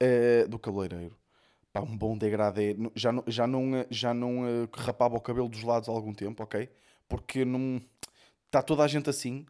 Uh, 0.00 0.48
do 0.48 0.58
cabeleireiro. 0.58 1.18
Pá, 1.72 1.80
um 1.80 1.96
bom 1.96 2.16
degradê. 2.16 2.76
Já 2.94 3.12
não, 3.12 3.24
já 3.26 3.46
não, 3.46 3.76
eh, 3.76 3.86
já 3.90 4.14
não 4.14 4.42
uh, 4.42 4.68
rapava 4.72 5.16
o 5.16 5.20
cabelo 5.20 5.48
dos 5.48 5.62
lados 5.62 5.88
há 5.88 5.92
algum 5.92 6.14
tempo, 6.14 6.42
ok? 6.42 6.70
Porque 7.08 7.44
não... 7.44 7.82
Está 8.46 8.62
toda 8.62 8.84
a 8.84 8.88
gente 8.88 9.10
assim. 9.10 9.46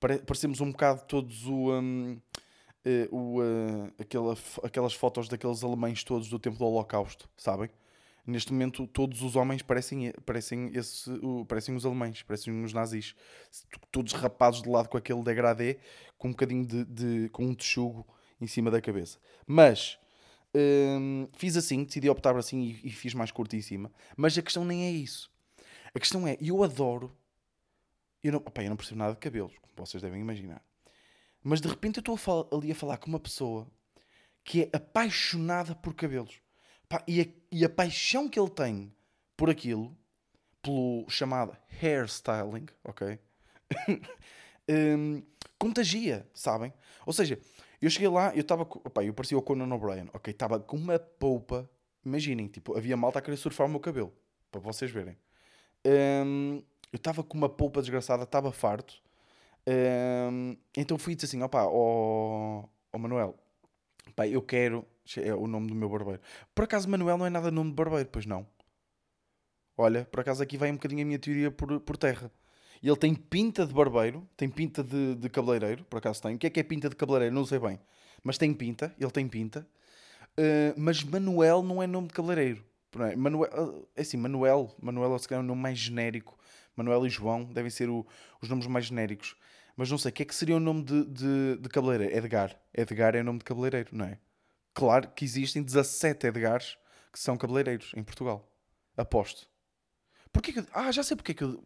Pare, 0.00 0.18
parecemos 0.18 0.60
um 0.60 0.70
bocado 0.70 1.02
todos 1.06 1.46
o... 1.46 1.72
Um, 1.72 2.20
uh, 2.84 3.16
o 3.16 3.40
aquela, 3.98 4.36
aquelas 4.62 4.94
fotos 4.94 5.28
daqueles 5.28 5.64
alemães 5.64 6.04
todos 6.04 6.28
do 6.28 6.38
tempo 6.38 6.58
do 6.58 6.64
Holocausto, 6.64 7.28
sabem? 7.36 7.70
neste 8.26 8.52
momento 8.52 8.86
todos 8.86 9.22
os 9.22 9.36
homens 9.36 9.62
parecem, 9.62 10.12
parecem, 10.24 10.70
esse, 10.74 11.10
parecem 11.46 11.74
os 11.74 11.84
alemães, 11.84 12.22
parecem 12.22 12.64
os 12.64 12.72
nazis, 12.72 13.14
todos 13.90 14.12
rapados 14.12 14.62
de 14.62 14.68
lado 14.68 14.88
com 14.88 14.96
aquele 14.96 15.22
degradê, 15.22 15.78
com 16.16 16.28
um 16.28 16.30
bocadinho 16.30 16.66
de, 16.66 16.84
de 16.84 17.28
com 17.30 17.44
um 17.44 17.54
texugo 17.54 18.06
em 18.40 18.46
cima 18.46 18.70
da 18.70 18.80
cabeça. 18.80 19.18
Mas 19.46 19.98
hum, 20.54 21.28
fiz 21.36 21.56
assim, 21.56 21.84
decidi 21.84 22.08
optar 22.08 22.36
assim 22.36 22.60
e, 22.60 22.88
e, 22.88 22.90
fiz 22.90 23.14
mais 23.14 23.30
curto 23.30 23.54
em 23.56 23.62
cima. 23.62 23.92
Mas 24.16 24.36
a 24.38 24.42
questão 24.42 24.64
nem 24.64 24.84
é 24.84 24.90
isso. 24.90 25.30
A 25.94 26.00
questão 26.00 26.26
é, 26.26 26.36
eu 26.40 26.62
adoro, 26.64 27.14
eu 28.24 28.32
não, 28.32 28.38
opa, 28.38 28.62
eu 28.62 28.70
não 28.70 28.76
percebo 28.76 28.98
nada 28.98 29.12
de 29.12 29.18
cabelos, 29.20 29.52
como 29.60 29.86
vocês 29.86 30.02
devem 30.02 30.20
imaginar. 30.20 30.62
Mas 31.42 31.60
de 31.60 31.68
repente 31.68 31.98
eu 31.98 32.14
estou 32.14 32.48
ali 32.52 32.72
a 32.72 32.74
falar 32.74 32.96
com 32.96 33.08
uma 33.08 33.20
pessoa 33.20 33.66
que 34.42 34.62
é 34.62 34.70
apaixonada 34.72 35.74
por 35.74 35.94
cabelos. 35.94 36.40
E, 37.06 37.20
a, 37.20 37.26
e 37.50 37.64
a 37.64 37.68
paixão 37.68 38.28
que 38.28 38.38
ele 38.38 38.50
tem 38.50 38.94
por 39.36 39.50
aquilo, 39.50 39.96
pelo 40.62 41.04
chamado 41.08 41.56
hairstyling, 41.82 42.66
ok? 42.84 43.18
um, 44.70 45.22
contagia, 45.58 46.28
sabem? 46.32 46.72
Ou 47.04 47.12
seja, 47.12 47.38
eu 47.80 47.90
cheguei 47.90 48.08
lá, 48.08 48.34
eu 48.34 48.40
estava. 48.40 48.66
Eu 49.04 49.12
parecia 49.12 49.36
o 49.36 49.42
Conan 49.42 49.74
O'Brien, 49.74 50.08
ok? 50.14 50.30
Estava 50.30 50.58
com 50.60 50.76
uma 50.76 50.98
polpa. 50.98 51.68
Imaginem, 52.04 52.48
tipo, 52.48 52.76
havia 52.76 52.96
malta 52.96 53.18
a 53.18 53.22
querer 53.22 53.36
surfar 53.36 53.66
o 53.66 53.70
meu 53.70 53.80
cabelo, 53.80 54.14
para 54.50 54.60
vocês 54.60 54.90
verem. 54.90 55.18
Um, 55.86 56.62
eu 56.94 56.96
estava 56.96 57.24
com 57.24 57.36
uma 57.36 57.48
polpa 57.48 57.80
desgraçada, 57.80 58.22
estava 58.22 58.52
farto. 58.52 59.02
Um, 59.66 60.56
então 60.76 60.96
fui 60.96 61.14
e 61.14 61.16
disse 61.16 61.26
assim: 61.26 61.42
opá, 61.42 61.66
ó, 61.66 62.64
ó 62.92 62.98
Manuel, 62.98 63.34
pá, 64.14 64.28
eu 64.28 64.40
quero 64.40 64.86
é 65.16 65.34
o 65.34 65.48
nome 65.48 65.66
do 65.66 65.74
meu 65.74 65.88
barbeiro. 65.88 66.22
Por 66.54 66.62
acaso, 66.62 66.88
Manuel 66.88 67.18
não 67.18 67.26
é 67.26 67.30
nada 67.30 67.50
nome 67.50 67.70
de 67.70 67.76
barbeiro, 67.76 68.08
pois 68.12 68.26
não. 68.26 68.46
Olha, 69.76 70.04
por 70.04 70.20
acaso 70.20 70.40
aqui 70.40 70.56
vai 70.56 70.70
um 70.70 70.74
bocadinho 70.74 71.02
a 71.02 71.04
minha 71.04 71.18
teoria 71.18 71.50
por, 71.50 71.80
por 71.80 71.96
terra. 71.96 72.30
Ele 72.80 72.96
tem 72.96 73.12
pinta 73.12 73.66
de 73.66 73.74
barbeiro, 73.74 74.28
tem 74.36 74.48
pinta 74.48 74.84
de, 74.84 75.16
de 75.16 75.28
cabeleireiro, 75.28 75.82
por 75.86 75.96
acaso 75.98 76.22
tem. 76.22 76.36
O 76.36 76.38
que 76.38 76.46
é 76.46 76.50
que 76.50 76.60
é 76.60 76.62
pinta 76.62 76.88
de 76.88 76.94
cabeleireiro? 76.94 77.34
Não 77.34 77.44
sei 77.44 77.58
bem. 77.58 77.80
Mas 78.22 78.38
tem 78.38 78.54
pinta, 78.54 78.94
ele 79.00 79.10
tem 79.10 79.26
pinta. 79.26 79.66
Uh, 80.38 80.74
mas 80.76 81.02
Manuel 81.02 81.60
não 81.60 81.82
é 81.82 81.88
nome 81.88 82.06
de 82.06 82.14
cabeleireiro. 82.14 82.64
É? 83.00 83.16
Manuel, 83.16 83.88
é 83.96 84.02
assim, 84.02 84.16
Manuel, 84.16 84.72
Manuel 84.80 85.16
é 85.28 85.38
um 85.38 85.42
nome 85.42 85.60
mais 85.60 85.76
genérico. 85.76 86.38
Manuel 86.76 87.06
e 87.06 87.10
João 87.10 87.44
devem 87.44 87.70
ser 87.70 87.88
o, 87.88 88.06
os 88.40 88.48
nomes 88.48 88.66
mais 88.66 88.86
genéricos. 88.86 89.36
Mas 89.76 89.90
não 89.90 89.98
sei, 89.98 90.10
o 90.10 90.12
que 90.12 90.22
é 90.22 90.26
que 90.26 90.34
seria 90.34 90.56
o 90.56 90.60
nome 90.60 90.84
de, 90.84 91.04
de, 91.04 91.56
de 91.58 91.68
cabeleireiro? 91.68 92.16
Edgar. 92.16 92.56
Edgar 92.72 93.16
é 93.16 93.20
o 93.20 93.24
nome 93.24 93.38
de 93.38 93.44
cabeleireiro, 93.44 93.90
não 93.92 94.04
é? 94.06 94.18
Claro 94.72 95.08
que 95.10 95.24
existem 95.24 95.62
17 95.62 96.26
Edgares 96.26 96.78
que 97.12 97.18
são 97.18 97.36
cabeleireiros 97.36 97.92
em 97.96 98.02
Portugal. 98.02 98.48
Aposto. 98.96 99.48
Porquê 100.32 100.52
que. 100.52 100.64
Ah, 100.72 100.90
já 100.90 101.02
sei 101.02 101.16
porque 101.16 101.34
que 101.34 101.44
eu... 101.44 101.64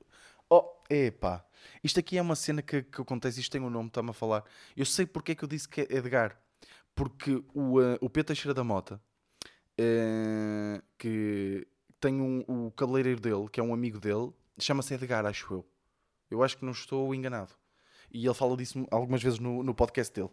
Oh, 0.51 0.65
epá. 0.89 1.45
Isto 1.83 2.01
aqui 2.01 2.17
é 2.17 2.23
uma 2.23 2.37
cena 2.37 2.63
que, 2.63 2.83
que 2.83 3.01
acontece, 3.01 3.41
isto 3.41 3.53
tem 3.53 3.61
um 3.61 3.71
nome, 3.71 3.89
está-me 3.89 4.11
a 4.11 4.15
falar. 4.15 4.45
Eu 4.77 4.87
sei 4.87 5.07
porque 5.07 5.33
é 5.33 5.35
que 5.35 5.45
eu 5.45 5.49
disse 5.49 5.69
que 5.69 5.83
é 5.83 5.87
Edgar. 5.91 6.39
Porque 6.95 7.43
o, 7.55 7.81
uh, 7.81 7.99
o 8.01 8.11
Pedro 8.11 8.29
Teixeira 8.29 8.55
da 8.55 8.65
Mota, 8.65 9.01
uh, 9.79 10.83
que 10.99 11.67
tem 12.01 12.21
um, 12.21 12.41
o 12.49 12.71
cabeleireiro 12.73 13.21
dele, 13.21 13.49
que 13.51 13.61
é 13.61 13.63
um 13.63 13.75
amigo 13.75 14.01
dele, 14.01 14.33
chama-se 14.59 14.95
Edgar, 14.95 15.25
acho 15.27 15.53
eu. 15.53 15.67
Eu 16.31 16.43
acho 16.43 16.57
que 16.57 16.65
não 16.65 16.73
estou 16.73 17.15
enganado. 17.15 17.53
E 18.11 18.25
ele 18.25 18.35
fala 18.35 18.57
disso 18.57 18.87
algumas 18.91 19.23
vezes 19.23 19.39
no, 19.39 19.63
no 19.63 19.75
podcast 19.75 20.15
dele. 20.15 20.31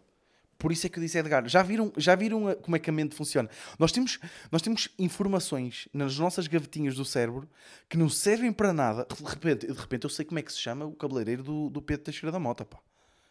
Por 0.58 0.72
isso 0.72 0.86
é 0.86 0.90
que 0.90 0.98
eu 0.98 1.02
disse 1.02 1.18
Edgar. 1.18 1.46
Já 1.48 1.62
viram, 1.62 1.92
já 1.96 2.14
viram 2.14 2.54
como 2.56 2.76
é 2.76 2.78
que 2.78 2.88
a 2.88 2.92
mente 2.92 3.14
funciona? 3.14 3.48
Nós 3.78 3.92
temos, 3.92 4.18
nós 4.50 4.62
temos 4.62 4.88
informações 4.98 5.86
nas 5.92 6.18
nossas 6.18 6.46
gavetinhas 6.46 6.94
do 6.94 7.04
cérebro 7.04 7.48
que 7.88 7.96
não 7.96 8.08
servem 8.08 8.52
para 8.52 8.72
nada. 8.72 9.06
De 9.14 9.22
repente, 9.22 9.66
de 9.66 9.72
repente 9.72 10.04
eu 10.04 10.10
sei 10.10 10.24
como 10.24 10.38
é 10.38 10.42
que 10.42 10.52
se 10.52 10.58
chama 10.58 10.86
o 10.86 10.92
cabeleireiro 10.92 11.42
do, 11.42 11.68
do 11.68 11.82
Pedro 11.82 12.04
Teixeira 12.04 12.32
da 12.32 12.38
Mota. 12.38 12.64
Pá. 12.64 12.78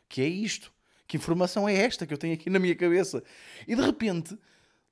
Que 0.07 0.21
é 0.21 0.27
isto. 0.27 0.71
Que 1.07 1.17
informação 1.17 1.67
é 1.67 1.75
esta 1.75 2.05
que 2.05 2.13
eu 2.13 2.17
tenho 2.17 2.33
aqui 2.33 2.49
na 2.49 2.59
minha 2.59 2.75
cabeça? 2.75 3.23
E 3.67 3.75
de 3.75 3.81
repente 3.81 4.37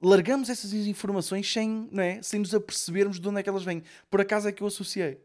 largamos 0.01 0.49
essas 0.49 0.73
informações 0.73 1.51
sem, 1.51 1.87
não 1.91 2.03
é? 2.03 2.21
sem 2.21 2.39
nos 2.39 2.53
apercebermos 2.53 3.19
de 3.19 3.27
onde 3.27 3.39
é 3.39 3.43
que 3.43 3.49
elas 3.49 3.63
vêm. 3.63 3.83
Por 4.09 4.19
acaso 4.19 4.47
é 4.47 4.51
que 4.51 4.61
eu 4.63 4.67
associei. 4.67 5.19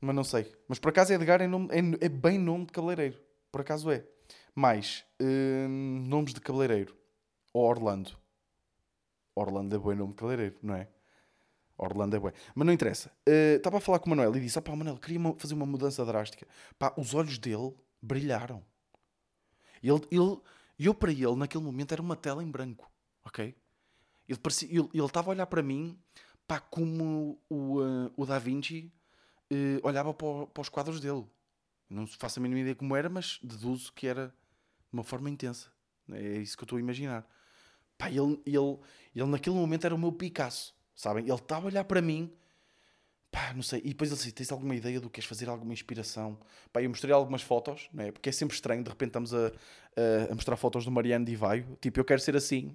Mas 0.00 0.14
não 0.14 0.24
sei. 0.24 0.52
Mas 0.68 0.78
por 0.78 0.90
acaso 0.90 1.12
Edgar 1.12 1.40
é, 1.40 1.46
nome, 1.46 1.68
é, 1.70 2.06
é 2.06 2.08
bem 2.08 2.38
nome 2.38 2.66
de 2.66 2.72
cabeleireiro. 2.72 3.20
Por 3.50 3.60
acaso 3.60 3.90
é. 3.90 4.06
Mais 4.54 5.04
hum, 5.20 6.04
nomes 6.06 6.34
de 6.34 6.40
cabeleireiro. 6.40 6.96
Orlando. 7.52 8.12
Orlando 9.34 9.74
é 9.74 9.78
bom 9.78 9.94
nome 9.94 10.12
de 10.12 10.16
cabeleireiro, 10.16 10.58
não 10.62 10.74
é? 10.74 10.88
Orlando 11.78 12.16
é 12.16 12.18
bom. 12.18 12.30
Mas 12.54 12.66
não 12.66 12.72
interessa. 12.72 13.10
Uh, 13.28 13.56
estava 13.56 13.78
a 13.78 13.80
falar 13.80 13.98
com 13.98 14.06
o 14.06 14.10
Manuel 14.10 14.34
e 14.36 14.40
disse: 14.40 14.60
pá, 14.60 14.74
Manuel, 14.74 14.98
queria 14.98 15.20
fazer 15.38 15.54
uma 15.54 15.66
mudança 15.66 16.04
drástica. 16.04 16.46
Pá, 16.78 16.94
os 16.96 17.14
olhos 17.14 17.38
dele 17.38 17.74
brilharam. 18.00 18.64
Ele, 19.82 20.00
ele, 20.10 20.38
eu 20.78 20.94
para 20.94 21.12
ele, 21.12 21.36
naquele 21.36 21.62
momento, 21.62 21.92
era 21.92 22.00
uma 22.00 22.16
tela 22.16 22.42
em 22.42 22.50
branco. 22.50 22.90
Ok? 23.24 23.54
Ele 24.28 24.38
estava 24.38 24.64
ele, 24.64 24.88
ele 24.92 25.10
a 25.14 25.28
olhar 25.28 25.46
para 25.46 25.62
mim, 25.62 25.98
pá, 26.46 26.58
como 26.58 27.38
o, 27.48 27.80
uh, 27.80 28.12
o 28.16 28.24
Da 28.24 28.38
Vinci 28.38 28.92
uh, 29.52 29.86
olhava 29.86 30.12
para, 30.14 30.46
para 30.46 30.60
os 30.60 30.68
quadros 30.68 31.00
dele. 31.00 31.24
Não 31.88 32.06
faço 32.06 32.38
a 32.38 32.42
mínima 32.42 32.60
ideia 32.60 32.74
como 32.74 32.96
era, 32.96 33.08
mas 33.08 33.38
deduzo 33.42 33.92
que 33.92 34.06
era 34.06 34.34
uma 34.92 35.04
forma 35.04 35.30
intensa. 35.30 35.70
É 36.12 36.38
isso 36.38 36.56
que 36.56 36.62
eu 36.62 36.66
estou 36.66 36.76
a 36.76 36.80
imaginar. 36.80 37.26
Pá, 37.96 38.10
ele, 38.10 38.40
ele, 38.44 38.78
ele 39.14 39.26
naquele 39.26 39.56
momento 39.56 39.84
era 39.84 39.94
o 39.94 39.98
meu 39.98 40.12
Picasso, 40.12 40.74
sabem? 40.94 41.24
Ele 41.24 41.34
estava 41.34 41.66
a 41.66 41.70
olhar 41.70 41.84
para 41.84 42.02
mim, 42.02 42.32
Pá, 43.36 43.52
não 43.52 43.62
sei. 43.62 43.80
E 43.84 43.88
depois 43.88 44.10
ele 44.10 44.16
disse: 44.16 44.32
tens 44.32 44.50
alguma 44.50 44.74
ideia 44.74 44.98
do 44.98 45.08
que 45.10 45.16
queres 45.16 45.28
fazer? 45.28 45.46
Alguma 45.46 45.74
inspiração? 45.74 46.38
Pá, 46.72 46.82
eu 46.82 46.88
mostrei 46.88 47.12
algumas 47.12 47.42
fotos, 47.42 47.86
não 47.92 48.04
é? 48.04 48.10
Porque 48.10 48.30
é 48.30 48.32
sempre 48.32 48.54
estranho, 48.54 48.82
de 48.82 48.88
repente 48.88 49.10
estamos 49.10 49.34
a, 49.34 49.48
a, 49.48 50.32
a 50.32 50.34
mostrar 50.34 50.56
fotos 50.56 50.86
do 50.86 50.90
Mariano 50.90 51.26
de 51.26 51.32
Ivaio. 51.32 51.76
Tipo, 51.78 52.00
eu 52.00 52.04
quero 52.04 52.18
ser 52.18 52.34
assim. 52.34 52.74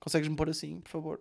Consegues-me 0.00 0.34
pôr 0.34 0.50
assim, 0.50 0.80
por 0.80 0.90
favor? 0.90 1.20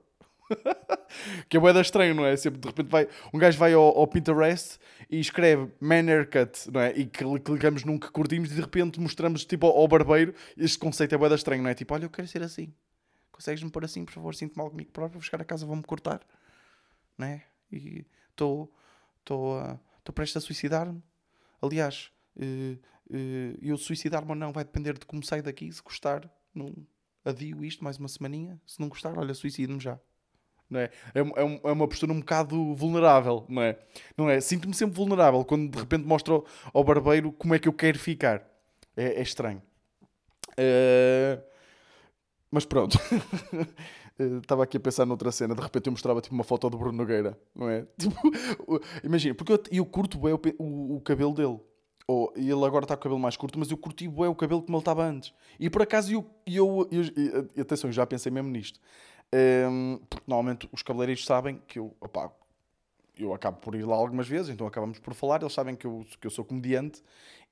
que 1.49 1.57
é 1.57 1.59
boeda 1.59 1.81
estranho, 1.81 2.13
não 2.15 2.25
é? 2.25 2.35
Sempre 2.35 2.59
de 2.59 2.67
repente 2.67 2.89
vai, 2.89 3.07
um 3.33 3.39
gajo 3.39 3.57
vai 3.57 3.73
ao, 3.73 3.97
ao 3.97 4.07
Pinterest 4.07 4.79
e 5.09 5.19
escreve 5.19 5.71
man 5.79 6.05
haircut, 6.07 6.71
não 6.71 6.81
é? 6.81 6.91
E 6.97 7.05
clicamos 7.05 7.83
num 7.83 7.97
que 7.97 8.09
curtimos 8.11 8.51
e 8.51 8.55
de 8.55 8.61
repente 8.61 8.99
mostramos 8.99 9.45
tipo 9.45 9.67
ao, 9.67 9.77
ao 9.77 9.87
barbeiro. 9.87 10.33
Este 10.57 10.77
conceito 10.77 11.15
é 11.15 11.17
boeda 11.17 11.35
estranho, 11.35 11.63
não 11.63 11.69
é? 11.69 11.73
Tipo, 11.73 11.93
olha, 11.93 12.05
eu 12.05 12.09
quero 12.09 12.27
ser 12.27 12.43
assim. 12.43 12.73
Consegues-me 13.31 13.71
pôr 13.71 13.85
assim, 13.85 14.03
por 14.03 14.13
favor? 14.13 14.35
Sinto 14.35 14.55
mal 14.55 14.69
comigo 14.69 14.91
próprio, 14.91 15.19
vou 15.19 15.21
chegar 15.21 15.41
a 15.41 15.45
casa, 15.45 15.65
vou-me 15.65 15.83
cortar, 15.83 16.21
não 17.17 17.27
é? 17.27 17.43
E 17.71 18.05
estou 18.31 18.73
estou 19.19 19.79
estou 19.99 20.13
prestes 20.13 20.37
a 20.37 20.41
suicidar-me. 20.41 21.01
Aliás, 21.61 22.11
uh, 22.35 22.79
uh, 23.09 23.57
eu 23.61 23.77
suicidar-me 23.77 24.29
ou 24.29 24.35
não 24.35 24.51
vai 24.51 24.63
depender 24.63 24.97
de 24.97 25.05
como 25.05 25.23
sair 25.23 25.41
daqui. 25.41 25.71
Se 25.71 25.81
gostar, 25.81 26.29
não 26.53 26.73
adio 27.23 27.63
isto 27.63 27.83
mais 27.83 27.97
uma 27.97 28.07
semaninha. 28.07 28.59
Se 28.65 28.79
não 28.79 28.89
gostar, 28.89 29.17
olha, 29.17 29.33
suicido-me 29.33 29.79
já. 29.79 29.99
Não 30.69 30.79
é? 30.79 30.91
É, 31.15 31.19
é, 31.19 31.61
é 31.63 31.71
uma 31.71 31.87
postura 31.87 32.13
um 32.13 32.19
bocado 32.19 32.75
vulnerável, 32.75 33.43
não 33.49 33.61
é? 33.61 33.79
Não 34.15 34.29
é? 34.29 34.39
Sinto-me 34.39 34.73
sempre 34.73 34.95
vulnerável 34.95 35.43
quando 35.43 35.71
de 35.71 35.79
repente 35.79 36.05
mostro 36.05 36.45
ao, 36.71 36.83
barbeiro 36.83 37.31
como 37.31 37.55
é 37.55 37.59
que 37.59 37.67
eu 37.67 37.73
quero 37.73 37.97
ficar. 37.97 38.43
É, 38.95 39.19
é 39.19 39.21
estranho. 39.21 39.61
Uh, 40.51 41.41
mas 42.51 42.65
pronto. 42.65 42.99
Estava 44.41 44.63
aqui 44.63 44.75
a 44.75 44.79
pensar 44.81 45.05
noutra 45.05 45.31
cena, 45.31 45.55
de 45.55 45.61
repente 45.61 45.87
eu 45.87 45.91
mostrava 45.91 46.19
tipo 46.19 46.35
uma 46.35 46.43
foto 46.43 46.69
do 46.69 46.77
Bruno 46.77 46.97
Nogueira, 46.97 47.39
não 47.55 47.69
é? 47.69 47.87
Tipo, 47.97 48.81
imagina, 49.01 49.33
porque 49.33 49.53
eu, 49.53 49.63
eu 49.71 49.85
curto 49.85 50.19
bem 50.19 50.33
o, 50.33 50.39
o, 50.59 50.95
o, 50.97 51.01
cabelo 51.01 51.33
dele. 51.33 51.57
Ou, 52.05 52.33
ele 52.35 52.65
agora 52.65 52.83
está 52.83 52.97
com 52.97 52.99
o 52.99 53.03
cabelo 53.03 53.19
mais 53.19 53.37
curto, 53.37 53.57
mas 53.57 53.71
eu 53.71 53.77
curti 53.77 54.09
bem 54.09 54.27
o 54.27 54.35
cabelo 54.35 54.61
como 54.61 54.75
ele 54.75 54.81
estava 54.81 55.05
antes. 55.05 55.33
E 55.57 55.69
por 55.69 55.81
acaso 55.81 56.11
eu, 56.11 56.29
eu, 56.45 56.89
eu, 56.91 57.47
eu 57.55 57.61
atenção, 57.61 57.89
eu 57.89 57.93
já 57.93 58.05
pensei 58.05 58.29
mesmo 58.29 58.49
nisto. 58.49 58.81
Um, 59.33 59.99
porque 60.09 60.23
normalmente 60.27 60.67
os 60.71 60.81
cabeleireiros 60.81 61.23
sabem 61.23 61.61
que 61.67 61.77
eu, 61.77 61.95
opá, 62.01 62.31
eu 63.17 63.33
acabo 63.33 63.57
por 63.57 63.75
ir 63.75 63.85
lá 63.85 63.95
algumas 63.95 64.27
vezes, 64.27 64.49
então 64.49 64.65
acabamos 64.65 64.97
por 64.99 65.13
falar, 65.13 65.41
eles 65.41 65.53
sabem 65.53 65.75
que 65.75 65.85
eu, 65.85 66.05
que 66.19 66.25
eu 66.25 66.31
sou 66.31 66.43
comediante. 66.43 67.03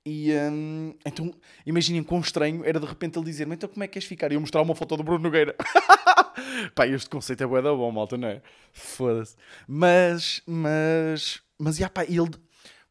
E 0.05 0.31
um, 0.33 0.95
então 1.05 1.33
imaginem 1.65 2.01
quão 2.01 2.21
estranho 2.21 2.63
era 2.63 2.79
de 2.79 2.85
repente 2.85 3.19
ele 3.19 3.25
dizer-me: 3.25 3.55
Então 3.55 3.67
como 3.67 3.83
é 3.83 3.87
que 3.87 3.93
queres 3.93 4.07
ficar? 4.07 4.31
E 4.31 4.35
eu 4.35 4.41
mostrar 4.41 4.61
uma 4.61 4.73
foto 4.73 4.95
do 4.95 5.03
Bruno 5.03 5.23
Nogueira. 5.23 5.53
Pá, 6.73 6.87
este 6.87 7.09
conceito 7.09 7.43
é 7.43 7.47
bué 7.47 7.61
da 7.61 7.73
bom, 7.73 7.91
malta, 7.91 8.15
não 8.15 8.27
é? 8.27 8.41
Foda-se. 8.71 9.35
Mas, 9.67 10.41
mas, 10.45 11.41
mas, 11.57 11.77
já, 11.77 11.89
pá, 11.89 12.03
ele, 12.03 12.29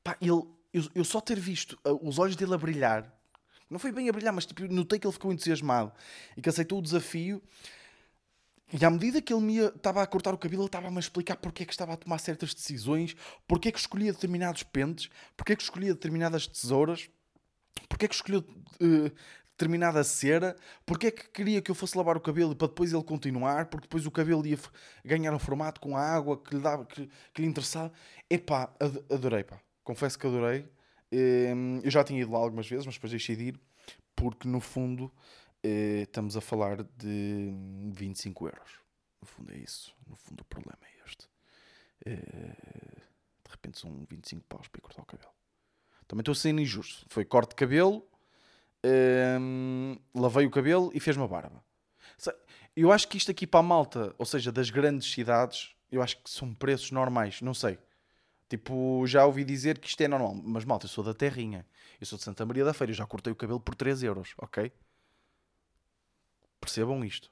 pá, 0.02 0.16
ele, 0.20 0.42
eu, 0.72 0.82
eu 0.94 1.04
só 1.04 1.20
ter 1.20 1.38
visto 1.38 1.78
uh, 1.86 2.06
os 2.06 2.18
olhos 2.18 2.36
dele 2.36 2.54
a 2.54 2.58
brilhar, 2.58 3.10
não 3.70 3.78
foi 3.78 3.92
bem 3.92 4.08
a 4.08 4.12
brilhar, 4.12 4.32
mas 4.32 4.46
tipo, 4.46 4.66
notei 4.66 4.98
que 4.98 5.06
ele 5.06 5.12
ficou 5.12 5.32
entusiasmado 5.32 5.92
e 6.36 6.42
que 6.42 6.48
aceitou 6.48 6.78
o 6.78 6.82
desafio. 6.82 7.42
E 8.72 8.84
à 8.84 8.90
medida 8.90 9.22
que 9.22 9.32
ele 9.32 9.42
me 9.42 9.58
estava 9.58 10.02
a 10.02 10.06
cortar 10.06 10.34
o 10.34 10.38
cabelo, 10.38 10.62
ele 10.62 10.66
estava-me 10.66 10.96
a 10.96 11.00
explicar 11.00 11.36
porque 11.36 11.62
é 11.62 11.66
que 11.66 11.72
estava 11.72 11.92
a 11.92 11.96
tomar 11.96 12.18
certas 12.18 12.52
decisões, 12.52 13.14
porque 13.46 13.68
é 13.68 13.72
que 13.72 13.78
escolhia 13.78 14.12
determinados 14.12 14.64
pentes, 14.64 15.08
porque 15.36 15.52
é 15.52 15.56
que 15.56 15.62
escolhia 15.62 15.94
determinadas 15.94 16.46
tesouras, 16.46 17.08
porque 17.88 18.06
é 18.06 18.08
que 18.08 18.14
escolheu 18.14 18.40
uh, 18.40 19.10
determinada 19.52 20.02
cera, 20.04 20.56
porque 20.84 21.06
é 21.06 21.10
que 21.10 21.28
queria 21.30 21.62
que 21.62 21.70
eu 21.70 21.74
fosse 21.74 21.96
lavar 21.96 22.16
o 22.16 22.20
cabelo 22.20 22.54
para 22.54 22.68
depois 22.68 22.92
ele 22.92 23.02
continuar, 23.04 23.66
porque 23.66 23.86
depois 23.86 24.04
o 24.04 24.10
cabelo 24.10 24.46
ia 24.46 24.58
ganhar 25.04 25.32
um 25.32 25.38
formato 25.38 25.80
com 25.80 25.96
a 25.96 26.00
água 26.00 26.36
que 26.36 26.54
lhe, 26.54 26.60
dava, 26.60 26.84
que, 26.84 27.08
que 27.32 27.42
lhe 27.42 27.48
interessava. 27.48 27.92
Epá, 28.28 28.70
adorei, 29.10 29.44
pá. 29.44 29.60
Confesso 29.82 30.18
que 30.18 30.26
adorei. 30.26 30.68
Ehm, 31.10 31.80
eu 31.82 31.90
já 31.90 32.04
tinha 32.04 32.20
ido 32.20 32.32
lá 32.32 32.38
algumas 32.38 32.68
vezes, 32.68 32.84
mas 32.84 32.96
depois 32.96 33.12
deixei 33.12 33.36
de 33.36 33.44
ir, 33.44 33.60
porque 34.14 34.46
no 34.48 34.60
fundo 34.60 35.10
eh, 35.62 36.02
estamos 36.02 36.36
a 36.36 36.40
falar 36.40 36.82
de 36.82 37.52
25 37.92 38.46
euros. 38.46 38.80
No 39.20 39.26
fundo 39.26 39.52
é 39.52 39.58
isso. 39.58 39.94
No 40.06 40.16
fundo 40.16 40.40
o 40.40 40.44
problema 40.44 40.78
é 40.82 41.06
este. 41.06 41.28
Eh, 42.04 43.02
de 43.44 43.50
repente 43.50 43.78
são 43.78 44.04
25 44.08 44.44
paus 44.44 44.68
para 44.68 44.80
cortar 44.80 45.02
o 45.02 45.06
cabelo. 45.06 45.32
Também 46.06 46.20
estou 46.20 46.34
sendo 46.34 46.60
injusto. 46.60 47.04
Foi 47.08 47.24
corte 47.24 47.50
de 47.50 47.56
cabelo, 47.56 48.06
um, 49.40 49.96
lavei 50.14 50.46
o 50.46 50.50
cabelo 50.50 50.90
e 50.94 51.00
fez 51.00 51.16
uma 51.16 51.26
barba. 51.26 51.64
Eu 52.74 52.92
acho 52.92 53.08
que 53.08 53.16
isto 53.16 53.30
aqui 53.30 53.46
para 53.46 53.60
a 53.60 53.62
malta, 53.62 54.14
ou 54.18 54.26
seja, 54.26 54.52
das 54.52 54.68
grandes 54.68 55.10
cidades, 55.10 55.74
eu 55.90 56.02
acho 56.02 56.22
que 56.22 56.28
são 56.28 56.54
preços 56.54 56.90
normais. 56.90 57.40
Não 57.40 57.54
sei. 57.54 57.78
Tipo, 58.48 59.04
já 59.06 59.24
ouvi 59.24 59.44
dizer 59.44 59.78
que 59.78 59.88
isto 59.88 60.00
é 60.02 60.06
normal. 60.06 60.34
Mas 60.34 60.64
malta, 60.64 60.84
eu 60.84 60.90
sou 60.90 61.02
da 61.02 61.14
Terrinha. 61.14 61.66
Eu 62.00 62.06
sou 62.06 62.18
de 62.18 62.24
Santa 62.24 62.44
Maria 62.44 62.64
da 62.64 62.74
Feira. 62.74 62.92
Eu 62.92 62.96
já 62.96 63.06
cortei 63.06 63.32
o 63.32 63.36
cabelo 63.36 63.58
por 63.58 63.74
3 63.74 64.02
euros, 64.02 64.34
ok? 64.38 64.70
Percebam 66.66 67.04
isto. 67.04 67.30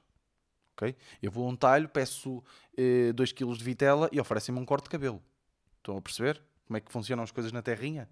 ok? 0.71 0.95
Eu 1.21 1.29
vou 1.29 1.45
a 1.45 1.49
um 1.49 1.57
talho, 1.57 1.89
peço 1.89 2.41
2 3.13 3.29
eh, 3.29 3.33
kg 3.33 3.53
de 3.57 3.63
vitela 3.65 4.09
e 4.13 4.19
oferecem-me 4.19 4.61
um 4.61 4.65
corte 4.65 4.85
de 4.85 4.91
cabelo. 4.91 5.21
Estão 5.77 5.97
a 5.97 6.01
perceber 6.01 6.41
como 6.65 6.77
é 6.77 6.79
que 6.79 6.89
funcionam 6.89 7.21
as 7.21 7.31
coisas 7.31 7.51
na 7.51 7.61
terrinha? 7.61 8.09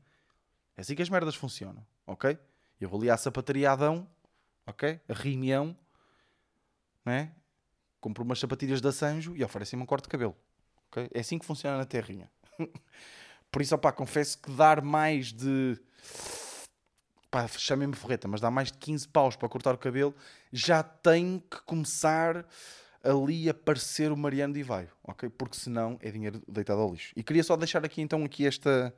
É 0.75 0.81
assim 0.81 0.95
que 0.95 1.01
as 1.01 1.09
merdas 1.09 1.33
funcionam, 1.33 1.85
ok? 2.05 2.37
Eu 2.79 2.89
vou 2.89 2.99
ali 2.99 3.09
à 3.09 3.15
sapataria 3.15 3.71
Adão, 3.71 4.05
ok? 4.67 4.99
A 5.07 5.13
Rimião, 5.13 5.77
né? 7.05 7.33
Compro 8.01 8.25
umas 8.25 8.39
sapatilhas 8.39 8.81
da 8.81 8.91
Sanjo 8.91 9.33
e 9.37 9.45
oferecem-me 9.45 9.81
um 9.81 9.85
corte 9.85 10.03
de 10.03 10.09
cabelo, 10.09 10.35
ok? 10.89 11.09
É 11.13 11.21
assim 11.21 11.39
que 11.39 11.45
funciona 11.45 11.77
na 11.77 11.85
terrinha. 11.85 12.29
Por 13.49 13.61
isso, 13.61 13.73
opá, 13.75 13.93
confesso 13.93 14.37
que 14.41 14.51
dar 14.51 14.81
mais 14.81 15.31
de 15.31 15.79
pá, 17.33 17.47
chamem-me 17.47 17.95
forreta, 17.95 18.27
mas 18.27 18.39
dá 18.39 18.51
mais 18.51 18.71
de 18.71 18.77
15 18.77 19.07
paus 19.07 19.35
para 19.35 19.49
cortar 19.49 19.73
o 19.73 19.77
cabelo, 19.79 20.13
já 20.51 20.83
tem 20.83 21.41
que 21.49 21.59
começar 21.63 22.45
ali 23.03 23.49
a 23.49 23.55
parecer 23.55 24.11
o 24.11 24.15
Mariano 24.15 24.53
de 24.53 24.59
Ivaio, 24.59 24.89
ok? 25.03 25.27
Porque 25.29 25.57
senão 25.57 25.97
é 25.99 26.11
dinheiro 26.11 26.43
deitado 26.47 26.79
ao 26.79 26.91
lixo. 26.91 27.11
E 27.15 27.23
queria 27.23 27.43
só 27.43 27.57
deixar 27.57 27.83
aqui 27.83 28.03
então 28.03 28.23
aqui 28.23 28.45
esta 28.45 28.93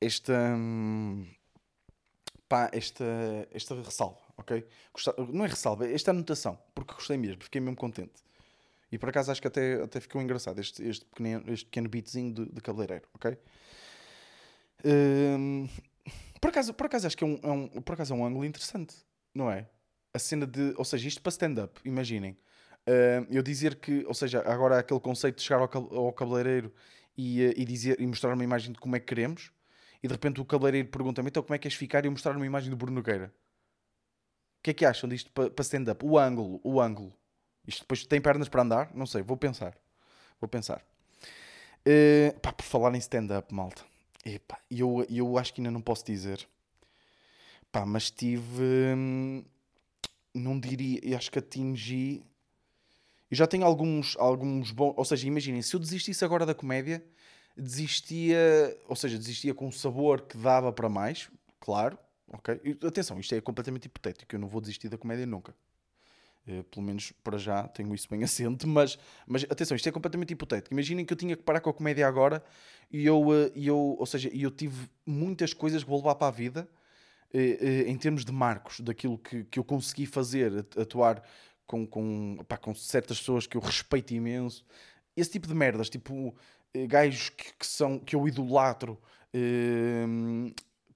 esta 0.00 0.32
hum, 0.32 1.24
pá, 2.48 2.68
esta, 2.72 3.04
esta 3.52 3.76
ressalva, 3.76 4.18
ok? 4.36 4.66
não 5.32 5.44
é 5.44 5.48
ressalva, 5.48 5.86
é 5.86 5.94
esta 5.94 6.10
anotação, 6.10 6.58
porque 6.74 6.92
gostei 6.94 7.16
mesmo, 7.16 7.44
fiquei 7.44 7.60
mesmo 7.60 7.76
contente. 7.76 8.24
E 8.90 8.98
por 8.98 9.10
acaso 9.10 9.30
acho 9.30 9.40
que 9.40 9.46
até, 9.46 9.80
até 9.80 10.00
ficou 10.00 10.20
engraçado 10.20 10.58
este, 10.58 10.82
este, 10.82 11.04
pequeno, 11.04 11.44
este 11.52 11.66
pequeno 11.66 11.88
beatzinho 11.88 12.34
de, 12.34 12.46
de 12.46 12.60
cabeleireiro, 12.60 13.06
ok? 13.14 13.38
Um, 14.84 15.68
por 16.40 16.48
acaso, 16.48 16.72
por 16.72 16.86
acaso 16.86 17.06
acho 17.06 17.16
que 17.16 17.24
é 17.24 17.26
um, 17.26 17.38
é 17.42 17.50
um, 17.50 17.68
por 17.82 17.92
acaso 17.92 18.14
é 18.14 18.16
um 18.16 18.24
ângulo 18.24 18.44
interessante, 18.44 18.96
não 19.34 19.50
é? 19.50 19.68
A 20.14 20.18
cena 20.18 20.46
de. 20.46 20.74
Ou 20.76 20.84
seja, 20.84 21.06
isto 21.06 21.20
para 21.22 21.30
stand-up, 21.30 21.80
imaginem. 21.84 22.32
Uh, 22.88 23.26
eu 23.30 23.42
dizer 23.42 23.76
que, 23.76 24.04
ou 24.06 24.14
seja, 24.14 24.40
agora 24.40 24.78
aquele 24.78 25.00
conceito 25.00 25.36
de 25.36 25.42
chegar 25.42 25.60
ao, 25.60 26.12
cabeleireiro 26.12 26.72
e, 27.16 27.46
uh, 27.46 27.52
e, 27.54 27.64
dizer, 27.64 28.00
e 28.00 28.06
mostrar 28.06 28.32
uma 28.32 28.42
imagem 28.42 28.72
de 28.72 28.78
como 28.78 28.96
é 28.96 29.00
que 29.00 29.06
queremos, 29.06 29.52
e 30.02 30.08
de 30.08 30.14
repente 30.14 30.40
o 30.40 30.44
cabeleireiro 30.44 30.88
pergunta-me 30.88 31.28
então 31.28 31.42
como 31.42 31.54
é 31.54 31.58
que 31.58 31.62
queres 31.64 31.76
ficar 31.76 32.04
e 32.04 32.08
eu 32.08 32.10
mostrar 32.10 32.34
uma 32.34 32.46
imagem 32.46 32.70
do 32.70 32.76
Bruno 32.76 32.96
Nogueira. 32.96 33.32
O 34.58 34.62
que 34.62 34.70
é 34.70 34.74
que 34.74 34.84
acham 34.84 35.08
disto 35.08 35.30
para, 35.30 35.50
para 35.50 35.62
stand-up? 35.62 36.04
O 36.04 36.18
ângulo, 36.18 36.60
o 36.64 36.80
ângulo. 36.80 37.14
Isto 37.66 37.80
depois 37.80 38.04
tem 38.06 38.20
pernas 38.20 38.48
para 38.48 38.62
andar? 38.62 38.90
Não 38.94 39.06
sei, 39.06 39.22
vou 39.22 39.36
pensar. 39.36 39.76
Vou 40.40 40.48
pensar. 40.48 40.82
Uh, 41.86 42.38
pá, 42.40 42.52
por 42.52 42.64
falar 42.64 42.94
em 42.94 42.98
stand-up, 42.98 43.54
malta. 43.54 43.89
Epá, 44.24 44.58
eu, 44.70 45.06
eu 45.08 45.38
acho 45.38 45.54
que 45.54 45.60
ainda 45.60 45.70
não 45.70 45.80
posso 45.80 46.04
dizer. 46.04 46.46
Pá, 47.72 47.86
mas 47.86 48.10
tive. 48.10 48.62
Hum, 48.96 49.44
não 50.34 50.58
diria. 50.58 51.00
Eu 51.02 51.16
acho 51.16 51.30
que 51.30 51.38
atingi. 51.38 52.22
Eu 53.30 53.36
já 53.36 53.46
tenho 53.46 53.64
alguns, 53.64 54.16
alguns 54.18 54.72
bons. 54.72 54.94
Ou 54.96 55.04
seja, 55.04 55.26
imaginem, 55.26 55.62
se 55.62 55.74
eu 55.74 55.80
desistisse 55.80 56.24
agora 56.24 56.44
da 56.44 56.54
comédia, 56.54 57.04
desistia. 57.56 58.76
Ou 58.88 58.96
seja, 58.96 59.16
desistia 59.16 59.54
com 59.54 59.68
um 59.68 59.72
sabor 59.72 60.22
que 60.22 60.36
dava 60.36 60.72
para 60.72 60.88
mais, 60.88 61.30
claro. 61.58 61.98
Ok? 62.32 62.60
Atenção, 62.86 63.18
isto 63.18 63.34
é 63.34 63.40
completamente 63.40 63.86
hipotético. 63.86 64.34
Eu 64.34 64.38
não 64.38 64.48
vou 64.48 64.60
desistir 64.60 64.88
da 64.88 64.98
comédia 64.98 65.26
nunca. 65.26 65.54
Uh, 66.48 66.64
pelo 66.64 66.84
menos 66.84 67.12
para 67.22 67.36
já 67.36 67.68
tenho 67.68 67.94
isso 67.94 68.08
bem 68.08 68.22
assente, 68.24 68.66
mas, 68.66 68.98
mas 69.26 69.44
atenção, 69.44 69.76
isto 69.76 69.88
é 69.88 69.92
completamente 69.92 70.32
hipotético. 70.32 70.72
Imaginem 70.72 71.04
que 71.04 71.12
eu 71.12 71.16
tinha 71.16 71.36
que 71.36 71.42
parar 71.42 71.60
com 71.60 71.70
a 71.70 71.74
comédia 71.74 72.06
agora 72.06 72.42
e 72.90 73.04
eu, 73.04 73.20
uh, 73.20 73.52
eu 73.54 73.96
ou 73.98 74.06
seja, 74.06 74.30
eu 74.32 74.50
tive 74.50 74.88
muitas 75.06 75.52
coisas 75.52 75.82
que 75.82 75.88
vou 75.88 75.98
levar 75.98 76.14
para 76.14 76.28
a 76.28 76.30
vida 76.30 76.68
uh, 77.34 77.38
em 77.86 77.96
termos 77.96 78.24
de 78.24 78.32
marcos, 78.32 78.80
daquilo 78.80 79.18
que, 79.18 79.44
que 79.44 79.58
eu 79.58 79.64
consegui 79.64 80.06
fazer, 80.06 80.66
atuar 80.76 81.22
com, 81.66 81.86
com, 81.86 82.38
pá, 82.48 82.56
com 82.56 82.74
certas 82.74 83.18
pessoas 83.18 83.46
que 83.46 83.56
eu 83.56 83.60
respeito 83.60 84.14
imenso. 84.14 84.64
Esse 85.16 85.32
tipo 85.32 85.46
de 85.46 85.54
merdas, 85.54 85.90
tipo 85.90 86.34
gajos 86.88 87.30
que, 87.30 87.52
que, 87.54 87.66
são, 87.66 87.98
que 87.98 88.14
eu 88.16 88.26
idolatro 88.26 88.98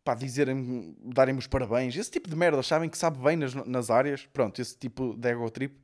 para 0.05 0.19
dizerem, 0.19 0.95
darem-me 1.03 1.39
os 1.39 1.47
parabéns, 1.47 1.97
esse 1.97 2.11
tipo 2.11 2.29
de 2.29 2.37
merda, 2.37 2.63
sabem 2.63 2.91
que 2.91 2.99
sabe 2.99 3.19
bem 3.19 3.37
nas, 3.37 3.55
nas 3.55 3.91
áreas, 3.91 4.27
pronto, 4.27 4.61
esse 4.61 4.77
tipo 4.77 5.17
de 5.17 5.29
ego 5.31 5.51
trip, 5.51 5.81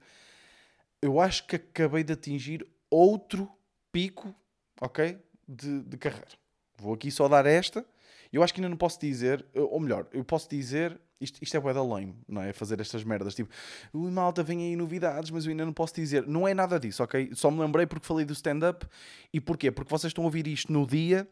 eu 1.00 1.18
acho 1.18 1.46
que 1.46 1.56
acabei 1.56 2.04
de 2.04 2.12
atingir 2.12 2.66
outro 2.90 3.50
pico, 3.90 4.34
ok, 4.80 5.18
de, 5.48 5.82
de 5.82 5.96
carreira, 5.96 6.38
Vou 6.80 6.94
aqui 6.94 7.10
só 7.10 7.28
dar 7.28 7.44
esta. 7.44 7.84
Eu 8.32 8.42
acho 8.42 8.54
que 8.54 8.60
ainda 8.60 8.68
não 8.68 8.76
posso 8.76 8.98
dizer, 8.98 9.44
ou 9.54 9.78
melhor, 9.78 10.06
eu 10.12 10.24
posso 10.24 10.48
dizer, 10.48 10.98
isto, 11.20 11.42
isto 11.42 11.56
é 11.56 11.60
bué 11.60 11.74
da 11.74 11.82
lame, 11.82 12.14
não 12.26 12.40
é? 12.40 12.52
Fazer 12.52 12.80
estas 12.80 13.04
merdas, 13.04 13.34
tipo, 13.34 13.50
ui 13.92 14.10
malta, 14.10 14.42
vem 14.42 14.60
aí 14.60 14.76
novidades, 14.76 15.30
mas 15.30 15.44
eu 15.44 15.50
ainda 15.50 15.66
não 15.66 15.72
posso 15.72 15.94
dizer. 15.94 16.26
Não 16.26 16.48
é 16.48 16.54
nada 16.54 16.78
disso, 16.80 17.02
ok? 17.02 17.30
Só 17.34 17.50
me 17.50 17.60
lembrei 17.60 17.86
porque 17.86 18.06
falei 18.06 18.24
do 18.24 18.32
stand-up. 18.32 18.86
E 19.32 19.40
porquê? 19.40 19.70
Porque 19.70 19.90
vocês 19.90 20.10
estão 20.10 20.24
a 20.24 20.26
ouvir 20.26 20.46
isto 20.46 20.72
no 20.72 20.86
dia, 20.86 21.28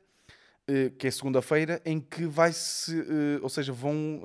que 0.98 1.06
é 1.06 1.10
segunda-feira, 1.10 1.80
em 1.84 1.98
que 1.98 2.26
vai-se, 2.26 3.00
eh, 3.00 3.40
ou 3.42 3.48
seja, 3.48 3.72
vão 3.72 4.20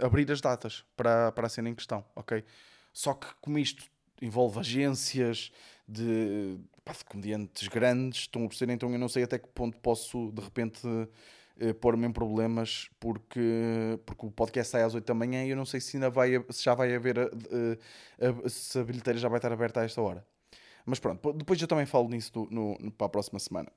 eh, 0.00 0.04
abrir 0.04 0.30
as 0.30 0.40
datas 0.40 0.84
para, 0.96 1.32
para 1.32 1.46
a 1.46 1.50
cena 1.50 1.68
em 1.68 1.74
questão, 1.74 2.04
ok? 2.14 2.44
Só 2.92 3.14
que 3.14 3.26
como 3.40 3.58
isto 3.58 3.84
envolve 4.22 4.60
agências 4.60 5.50
de, 5.86 6.56
pá, 6.84 6.92
de 6.92 7.04
comediantes 7.04 7.66
grandes, 7.68 8.20
estão 8.20 8.44
a 8.44 8.48
perceber, 8.48 8.74
então 8.74 8.90
eu 8.92 8.98
não 8.98 9.08
sei 9.08 9.24
até 9.24 9.38
que 9.38 9.48
ponto 9.48 9.76
posso, 9.80 10.30
de 10.32 10.40
repente 10.40 10.86
eh, 11.58 11.72
pôr-me 11.72 12.06
em 12.06 12.12
problemas 12.12 12.88
porque, 13.00 13.98
porque 14.06 14.26
o 14.26 14.30
podcast 14.30 14.70
sai 14.70 14.82
às 14.82 14.94
8 14.94 15.04
da 15.04 15.14
manhã 15.14 15.44
e 15.44 15.50
eu 15.50 15.56
não 15.56 15.66
sei 15.66 15.80
se 15.80 15.96
ainda 15.96 16.10
vai, 16.10 16.30
se 16.50 16.62
já 16.62 16.74
vai 16.74 16.94
haver, 16.94 17.18
a, 17.18 17.24
a, 17.24 18.48
se 18.48 18.78
a 18.78 18.84
bilheteira 18.84 19.18
já 19.18 19.28
vai 19.28 19.38
estar 19.38 19.52
aberta 19.52 19.80
a 19.80 19.84
esta 19.84 20.00
hora. 20.00 20.24
Mas 20.84 21.00
pronto, 21.00 21.32
depois 21.32 21.60
eu 21.60 21.66
também 21.66 21.86
falo 21.86 22.08
nisso 22.08 22.30
no, 22.50 22.76
no 22.78 22.92
para 22.92 23.06
a 23.08 23.10
próxima 23.10 23.40
semana. 23.40 23.70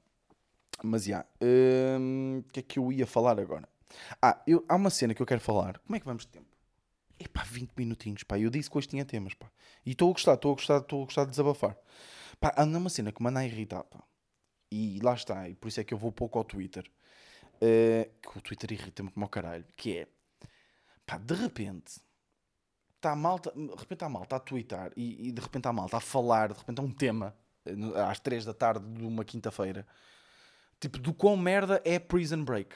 Mas 0.84 1.06
já, 1.06 1.26
hum, 1.42 2.44
o 2.48 2.52
que 2.52 2.60
é 2.60 2.64
que 2.64 2.80
eu 2.80 2.92
ia 2.92 3.06
falar 3.06 3.40
agora? 3.40 3.68
Ah, 4.22 4.42
eu, 4.46 4.64
há 4.68 4.76
uma 4.76 4.90
cena 4.90 5.14
que 5.14 5.22
eu 5.22 5.26
quero 5.26 5.42
falar. 5.42 5.80
Como 5.80 5.96
é 5.96 6.00
que 6.00 6.06
vamos 6.06 6.26
de 6.26 6.32
tempo? 6.32 6.48
Epá, 7.20 7.44
20 7.44 7.72
minutinhos, 7.78 8.24
pá. 8.24 8.40
Eu 8.40 8.50
disse 8.50 8.70
que 8.70 8.78
hoje 8.78 8.88
tinha 8.88 9.04
temas, 9.04 9.34
pá. 9.34 9.50
E 9.86 9.92
estou 9.92 10.10
a 10.10 10.14
gostar, 10.14 10.36
estou 10.36 10.52
a 10.52 10.56
gostar, 10.56 10.78
estou 10.78 11.02
a 11.02 11.06
gostar 11.06 11.24
de 11.26 11.32
desabafar. 11.32 11.78
Pá, 12.40 12.54
anda 12.58 12.78
uma 12.78 12.90
cena 12.90 13.12
que 13.12 13.22
me 13.22 13.30
anda 13.30 13.42
a 13.42 13.46
irritar, 13.46 13.84
pá. 13.84 14.04
E 14.72 15.00
lá 15.02 15.14
está, 15.14 15.50
e 15.50 15.56
por 15.56 15.68
isso 15.68 15.80
é 15.82 15.84
que 15.84 15.94
eu 15.94 15.98
vou 15.98 16.12
pouco 16.12 16.38
ao 16.38 16.46
Twitter. 16.46 16.90
Uh, 17.56 18.10
que 18.22 18.38
o 18.38 18.42
Twitter 18.42 18.72
irrita-me 18.72 19.12
como 19.12 19.26
ao 19.26 19.30
caralho, 19.30 19.66
que 19.76 19.98
é 19.98 20.08
pá, 21.06 21.18
de 21.18 21.34
repente 21.34 22.00
está 22.96 23.12
a 23.12 23.16
malta, 23.16 23.52
de 23.52 23.76
repente 23.76 24.04
a 24.04 24.10
malta 24.10 24.36
a 24.36 24.40
twittar 24.40 24.92
e, 24.96 25.28
e 25.28 25.32
de 25.32 25.42
repente 25.42 25.68
a 25.68 25.74
malta 25.74 25.98
a 25.98 26.00
falar, 26.00 26.54
de 26.54 26.60
repente 26.60 26.80
há 26.80 26.84
um 26.84 26.92
tema 26.92 27.36
eh, 27.66 28.02
às 28.08 28.20
3 28.20 28.46
da 28.46 28.54
tarde 28.54 28.86
de 28.94 29.06
uma 29.06 29.26
quinta-feira, 29.26 29.88
tipo 30.80 30.98
do 31.00 31.14
quão 31.14 31.36
merda 31.36 31.82
é 31.86 32.00
Prison 32.00 32.44
Break. 32.44 32.76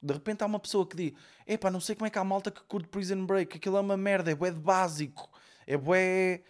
De 0.00 0.12
repente 0.12 0.42
há 0.42 0.46
uma 0.46 0.58
pessoa 0.58 0.86
que 0.86 0.96
diz: 0.96 1.12
Epá, 1.46 1.70
não 1.70 1.80
sei 1.80 1.94
como 1.94 2.06
é 2.06 2.10
que 2.10 2.18
há 2.18 2.24
malta 2.24 2.50
que 2.50 2.62
curte 2.64 2.88
Prison 2.88 3.24
Break, 3.24 3.56
aquilo 3.56 3.76
é 3.76 3.80
uma 3.80 3.96
merda, 3.96 4.30
é 4.30 4.34
bué 4.34 4.50
de 4.50 4.60
básico, 4.60 5.30
é 5.66 5.76
bué. 5.76 6.42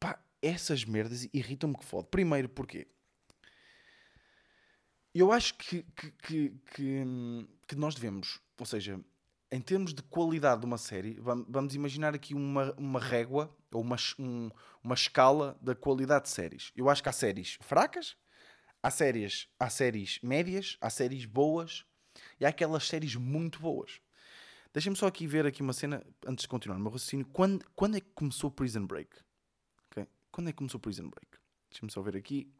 Pá, 0.00 0.18
essas 0.42 0.84
merdas 0.84 1.28
irritam-me 1.32 1.76
que 1.76 1.84
fode. 1.84 2.08
Primeiro, 2.08 2.48
porquê? 2.48 2.88
Eu 5.14 5.32
acho 5.32 5.54
que, 5.54 5.82
que, 5.82 6.10
que, 6.10 6.50
que, 6.74 7.04
que 7.66 7.74
nós 7.76 7.94
devemos, 7.94 8.38
ou 8.60 8.66
seja, 8.66 9.00
em 9.50 9.60
termos 9.60 9.94
de 9.94 10.02
qualidade 10.02 10.60
de 10.60 10.66
uma 10.66 10.76
série, 10.76 11.18
vamos 11.20 11.74
imaginar 11.74 12.14
aqui 12.14 12.34
uma, 12.34 12.74
uma 12.76 13.00
régua 13.00 13.54
ou 13.72 13.80
uma, 13.80 13.96
um, 14.18 14.50
uma 14.82 14.94
escala 14.94 15.56
da 15.62 15.74
qualidade 15.74 16.24
de 16.24 16.30
séries. 16.30 16.72
Eu 16.76 16.90
acho 16.90 17.02
que 17.02 17.08
há 17.08 17.12
séries 17.12 17.56
fracas, 17.62 18.16
há 18.82 18.90
séries, 18.90 19.48
há 19.58 19.68
séries 19.68 20.18
médias, 20.22 20.76
há 20.80 20.90
séries 20.90 21.24
boas 21.24 21.84
e 22.40 22.44
há 22.44 22.48
aquelas 22.48 22.86
séries 22.86 23.14
muito 23.14 23.60
boas. 23.60 24.00
Deixem-me 24.72 24.96
só 24.96 25.06
aqui 25.06 25.26
ver 25.26 25.46
aqui 25.46 25.62
uma 25.62 25.72
cena 25.72 26.04
antes 26.26 26.42
de 26.42 26.48
continuar 26.48 26.76
o 26.76 26.80
meu 26.80 26.90
raciocínio. 26.90 27.26
Quando, 27.32 27.64
quando 27.74 27.96
é 27.96 28.00
que 28.00 28.10
começou 28.14 28.50
Prison 28.50 28.86
Break? 28.86 29.10
Okay? 29.90 30.06
Quando 30.30 30.48
é 30.48 30.52
que 30.52 30.58
começou 30.58 30.78
Prison 30.78 31.08
Break? 31.08 31.38
Deixem-me 31.70 31.90
só 31.90 32.02
ver 32.02 32.16
aqui. 32.16 32.52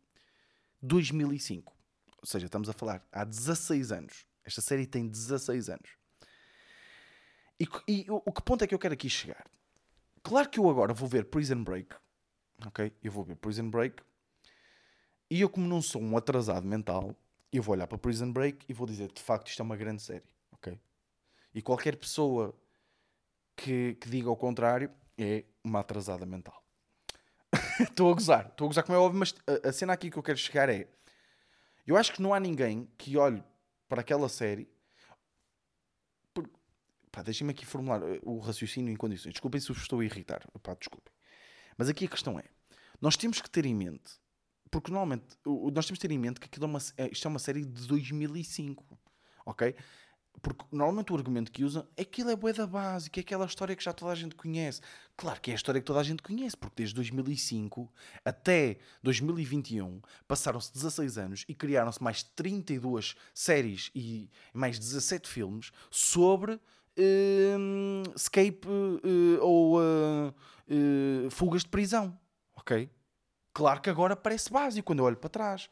2005. 0.81 1.77
Ou 2.23 2.27
seja, 2.27 2.47
estamos 2.47 2.69
a 2.69 2.73
falar 2.73 3.07
há 3.13 3.25
16 3.25 3.93
anos. 3.93 4.27
Esta 4.45 4.61
série 4.61 4.87
tem 4.87 5.07
16 5.07 5.69
anos. 5.69 5.91
E, 7.61 7.69
e 7.87 8.07
o, 8.11 8.23
o 8.25 8.33
que 8.33 8.43
ponto 8.43 8.65
é 8.65 8.67
que 8.67 8.75
eu 8.75 8.79
quero 8.79 8.95
aqui 8.95 9.11
chegar? 9.11 9.45
Claro 10.23 10.49
que 10.49 10.59
eu 10.59 10.69
agora 10.69 10.95
vou 10.95 11.09
ver 11.09 11.27
Prison 11.27 11.63
Break. 11.63 11.95
Ok? 12.67 12.93
Eu 13.03 13.13
vou 13.13 13.25
ver 13.25 13.37
Prison 13.37 13.69
Break. 13.69 14.03
E 15.31 15.41
eu, 15.41 15.49
como 15.49 15.67
não 15.67 15.83
sou 15.83 16.01
um 16.01 16.17
atrasado 16.17 16.67
mental, 16.67 17.15
eu 17.53 17.63
vou 17.63 17.75
olhar 17.75 17.87
para 17.87 17.99
Prison 17.99 18.31
Break 18.31 18.65
e 18.69 18.73
vou 18.73 18.87
dizer 18.87 19.11
de 19.13 19.21
facto 19.21 19.49
isto 19.49 19.61
é 19.61 19.65
uma 19.65 19.77
grande 19.77 20.03
série. 20.03 20.25
Ok? 20.53 20.79
E 21.55 21.63
qualquer 21.63 21.97
pessoa 21.97 22.55
que, 23.57 23.95
que 23.95 24.09
diga 24.09 24.31
o 24.31 24.37
contrário 24.37 24.91
é 25.19 25.45
uma 25.65 25.81
atrasada 25.81 26.27
mental. 26.27 26.63
Estou 27.81 28.11
a 28.11 28.15
gozar. 28.15 28.47
Estou 28.49 28.67
a 28.67 28.69
gozar 28.69 28.85
como 28.85 28.97
é 28.97 29.01
óbvio, 29.01 29.19
mas 29.19 29.35
a, 29.47 29.69
a 29.69 29.73
cena 29.73 29.93
aqui 29.93 30.11
que 30.11 30.17
eu 30.17 30.23
quero 30.23 30.39
chegar 30.39 30.69
é 30.69 30.89
eu 31.87 31.97
acho 31.97 32.13
que 32.13 32.21
não 32.21 32.35
há 32.35 32.41
ninguém 32.41 32.89
que 32.99 33.17
olhe 33.17 33.43
para 33.89 34.01
aquela 34.01 34.29
série. 34.29 34.69
Deixem-me 37.25 37.53
aqui 37.53 37.65
formular 37.65 38.03
eh, 38.03 38.21
o 38.23 38.39
raciocínio 38.39 38.93
em 38.93 38.97
condições. 38.97 39.33
Desculpem 39.33 39.59
se 39.59 39.69
vos 39.69 39.79
estou 39.79 40.01
a 40.01 40.05
irritar. 40.05 40.47
Pá, 40.63 40.75
desculpem. 40.75 41.11
Mas 41.79 41.89
aqui 41.89 42.05
a 42.05 42.09
questão 42.09 42.39
é: 42.39 42.45
nós 43.01 43.17
temos 43.17 43.41
que 43.41 43.49
ter 43.49 43.65
em 43.65 43.75
mente, 43.75 44.21
porque 44.71 44.91
normalmente 44.91 45.25
nós 45.45 45.87
temos 45.87 45.99
que 45.99 46.09
ter 46.09 46.13
em 46.13 46.19
mente 46.19 46.41
que 46.41 46.47
aquilo 46.47 46.65
é 46.65 46.69
uma, 46.69 46.79
é, 46.97 47.09
isto 47.11 47.27
é 47.27 47.29
uma 47.29 47.39
série 47.39 47.65
de 47.65 47.87
2005. 47.87 48.85
Ok? 49.45 49.75
Porque 50.43 50.65
normalmente 50.71 51.13
o 51.13 51.17
argumento 51.17 51.51
que 51.51 51.65
usam 51.65 51.87
é 51.97 52.03
aquilo 52.03 52.31
é 52.31 52.37
boeda 52.37 52.67
básica, 52.67 53.21
é 53.21 53.23
aquela 53.23 53.47
história 53.47 53.75
que 53.75 53.83
já 53.83 53.93
toda 53.93 54.13
a 54.13 54.15
gente 54.15 54.35
conhece. 54.35 54.81
Claro 55.17 55.41
que 55.41 55.51
é 55.51 55.55
a 55.55 55.57
história 55.57 55.81
que 55.81 55.87
toda 55.87 56.01
a 56.01 56.03
gente 56.03 56.23
conhece, 56.23 56.57
porque 56.57 56.75
desde 56.77 56.95
2005 56.95 57.91
até 58.25 58.79
2021 59.03 60.01
passaram-se 60.29 60.73
16 60.73 61.19
anos 61.19 61.45
e 61.49 61.55
criaram-se 61.55 62.03
mais 62.03 62.23
32 62.23 63.15
séries 63.33 63.91
e 63.95 64.31
mais 64.53 64.79
17 64.79 65.29
filmes 65.29 65.73
sobre 65.91 66.53
uh, 66.53 68.13
escape 68.15 68.67
uh, 68.67 69.41
ou 69.41 69.79
uh, 69.81 71.31
fugas 71.31 71.63
de 71.63 71.69
prisão. 71.69 72.19
Ok? 72.55 72.91
Claro 73.57 73.81
que 73.81 73.89
agora 73.89 74.15
parece 74.15 74.53
básico 74.53 74.85
quando 74.85 74.99
eu 74.99 75.07
olho 75.07 75.17
para 75.17 75.31
trás. 75.31 75.71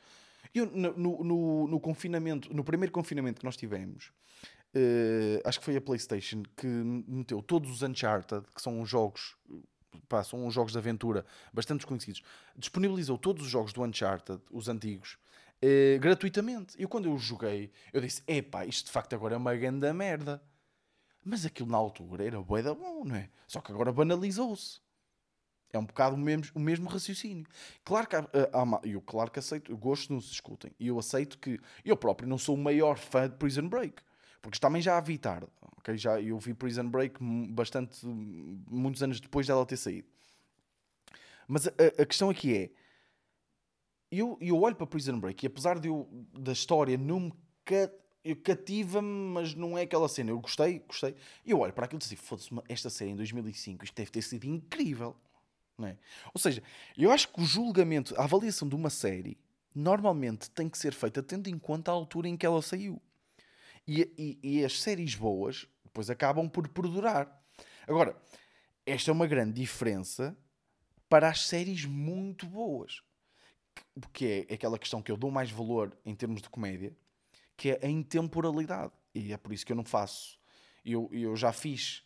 Eu, 0.55 0.65
no, 0.65 1.23
no, 1.23 1.69
no, 1.69 1.79
confinamento, 1.79 2.51
no 2.55 2.65
primeiro 2.65 2.91
confinamento 2.91 3.41
que 3.41 3.45
nós 3.45 3.59
tivemos, 3.59 4.11
uh, 4.75 5.47
acho 5.47 5.59
que 5.59 5.65
foi 5.67 5.77
a 5.77 5.83
PlayStation 5.83 6.45
que 6.57 6.67
meteu 6.67 7.43
todos 7.43 7.71
os 7.71 7.83
Uncharted, 7.83 8.47
que 8.55 8.63
são 8.63 8.87
jogos, 8.87 9.37
pá, 10.09 10.25
são 10.25 10.51
jogos 10.51 10.73
de 10.73 10.79
aventura 10.79 11.27
bastante 11.53 11.81
desconhecidos, 11.81 12.23
disponibilizou 12.57 13.19
todos 13.19 13.45
os 13.45 13.51
jogos 13.51 13.75
do 13.75 13.83
Uncharted, 13.83 14.41
os 14.51 14.67
antigos, 14.67 15.19
uh, 15.63 16.01
gratuitamente. 16.01 16.75
E 16.79 16.87
quando 16.87 17.05
eu 17.05 17.19
joguei, 17.19 17.71
eu 17.93 18.01
disse: 18.01 18.23
epá, 18.27 18.65
isto 18.65 18.87
de 18.87 18.93
facto 18.93 19.13
agora 19.13 19.35
é 19.35 19.37
uma 19.37 19.55
grande 19.55 19.93
merda. 19.93 20.43
Mas 21.23 21.45
aquilo 21.45 21.69
na 21.69 21.77
altura 21.77 22.25
era 22.25 22.41
bué 22.41 22.63
da 22.63 22.73
bom, 22.75 23.05
não 23.05 23.17
é? 23.17 23.29
Só 23.47 23.61
que 23.61 23.71
agora 23.73 23.93
banalizou-se. 23.93 24.84
É 25.75 25.79
um 25.79 25.85
bocado 25.85 26.15
o 26.15 26.19
mesmo, 26.19 26.47
o 26.55 26.61
mesmo 26.61 26.89
raciocínio. 26.89 27.45
Claro 27.85 28.07
que 28.07 28.17
há, 28.17 28.21
há, 28.21 28.81
eu 28.85 29.01
claro 29.01 29.31
que 29.31 29.39
aceito, 29.39 29.77
gosto 29.77 30.13
não 30.13 30.21
se. 30.21 30.41
E 30.79 30.87
eu 30.87 30.99
aceito 30.99 31.39
que 31.39 31.59
eu 31.85 31.97
próprio 31.97 32.29
não 32.29 32.39
sou 32.39 32.55
o 32.55 32.59
maior 32.59 32.97
fã 32.97 33.29
de 33.29 33.37
Prison 33.37 33.69
Break. 33.69 34.03
Porque 34.41 34.59
também 34.59 34.81
já 34.81 34.97
a 34.97 35.01
vi 35.01 35.19
tarde. 35.19 35.49
Okay? 35.79 35.97
Já, 35.97 36.21
eu 36.21 36.39
vi 36.39 36.55
Prison 36.55 36.89
Break 36.89 37.17
bastante, 37.51 38.07
muitos 38.07 39.03
anos 39.03 39.21
depois 39.21 39.47
dela 39.47 39.67
ter 39.67 39.77
saído. 39.77 40.07
Mas 41.49 41.67
a, 41.67 41.71
a 42.03 42.07
questão 42.07 42.31
aqui 42.31 42.57
é, 42.57 42.71
eu, 44.11 44.39
eu 44.41 44.61
olho 44.61 44.77
para 44.77 44.87
Prison 44.87 45.19
Break 45.19 45.45
e 45.45 45.49
apesar 45.49 45.79
de 45.79 45.89
eu, 45.89 46.09
da 46.33 46.53
história 46.53 46.97
não 46.97 47.21
me 47.21 47.33
cativa-me, 48.45 49.33
mas 49.33 49.55
não 49.55 49.77
é 49.77 49.83
aquela 49.83 50.09
cena. 50.09 50.31
Eu 50.31 50.39
gostei, 50.41 50.79
gostei. 50.81 51.15
E 51.45 51.51
eu 51.51 51.59
olho 51.59 51.73
para 51.73 51.87
aquilo 51.87 52.01
e 52.05 52.09
digo, 52.09 52.23
foda-se, 52.23 52.49
esta 52.69 52.89
série 52.89 53.11
em 53.11 53.17
2005, 53.17 53.85
isto 53.85 53.95
deve 53.95 54.11
ter 54.11 54.23
sido 54.23 54.45
incrível. 54.45 55.17
É? 55.83 55.97
Ou 56.33 56.41
seja, 56.41 56.63
eu 56.97 57.11
acho 57.11 57.29
que 57.29 57.41
o 57.41 57.45
julgamento, 57.45 58.15
a 58.17 58.25
avaliação 58.25 58.69
de 58.69 58.77
uma 58.77 58.91
série, 58.91 59.37
normalmente 59.75 60.49
tem 60.51 60.69
que 60.69 60.79
ser 60.79 60.93
feita 60.93 61.23
tendo 61.23 61.49
em 61.49 61.59
conta 61.59 61.91
a 61.91 61.95
altura 61.95 62.29
em 62.29 62.37
que 62.37 62.47
ela 62.47 62.63
saiu. 62.63 63.03
E, 63.87 64.09
e, 64.17 64.39
e 64.43 64.65
as 64.65 64.81
séries 64.81 65.15
boas 65.15 65.67
depois 65.85 66.09
acabam 66.09 66.49
por 66.49 66.69
perdurar. 66.69 67.43
Agora, 67.87 68.17
esta 68.87 69.11
é 69.11 69.13
uma 69.13 69.27
grande 69.27 69.61
diferença 69.61 70.37
para 71.09 71.29
as 71.29 71.47
séries 71.47 71.85
muito 71.85 72.47
boas. 72.47 73.03
Porque 74.01 74.47
é 74.49 74.55
aquela 74.55 74.79
questão 74.79 75.03
que 75.03 75.11
eu 75.11 75.17
dou 75.17 75.31
mais 75.31 75.51
valor 75.51 75.97
em 76.05 76.15
termos 76.15 76.41
de 76.41 76.49
comédia, 76.49 76.97
que 77.57 77.71
é 77.71 77.81
a 77.83 77.89
intemporalidade. 77.89 78.93
E 79.15 79.33
é 79.33 79.37
por 79.37 79.53
isso 79.53 79.67
que 79.67 79.73
eu 79.73 79.77
não 79.77 79.85
faço. 79.85 80.39
Eu, 80.85 81.09
eu 81.13 81.37
já 81.37 81.53
fiz 81.53 82.03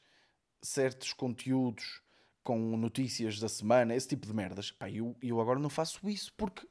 certos 0.61 1.13
conteúdos 1.13 2.03
com 2.49 2.79
notícias 2.79 3.39
da 3.39 3.47
semana, 3.47 3.95
esse 3.95 4.09
tipo 4.09 4.27
de 4.27 4.33
merdas. 4.33 4.71
Pá, 4.71 4.91
eu, 4.91 5.15
eu 5.23 5.39
agora 5.39 5.59
não 5.59 5.69
faço 5.69 6.09
isso 6.09 6.33
porque. 6.35 6.67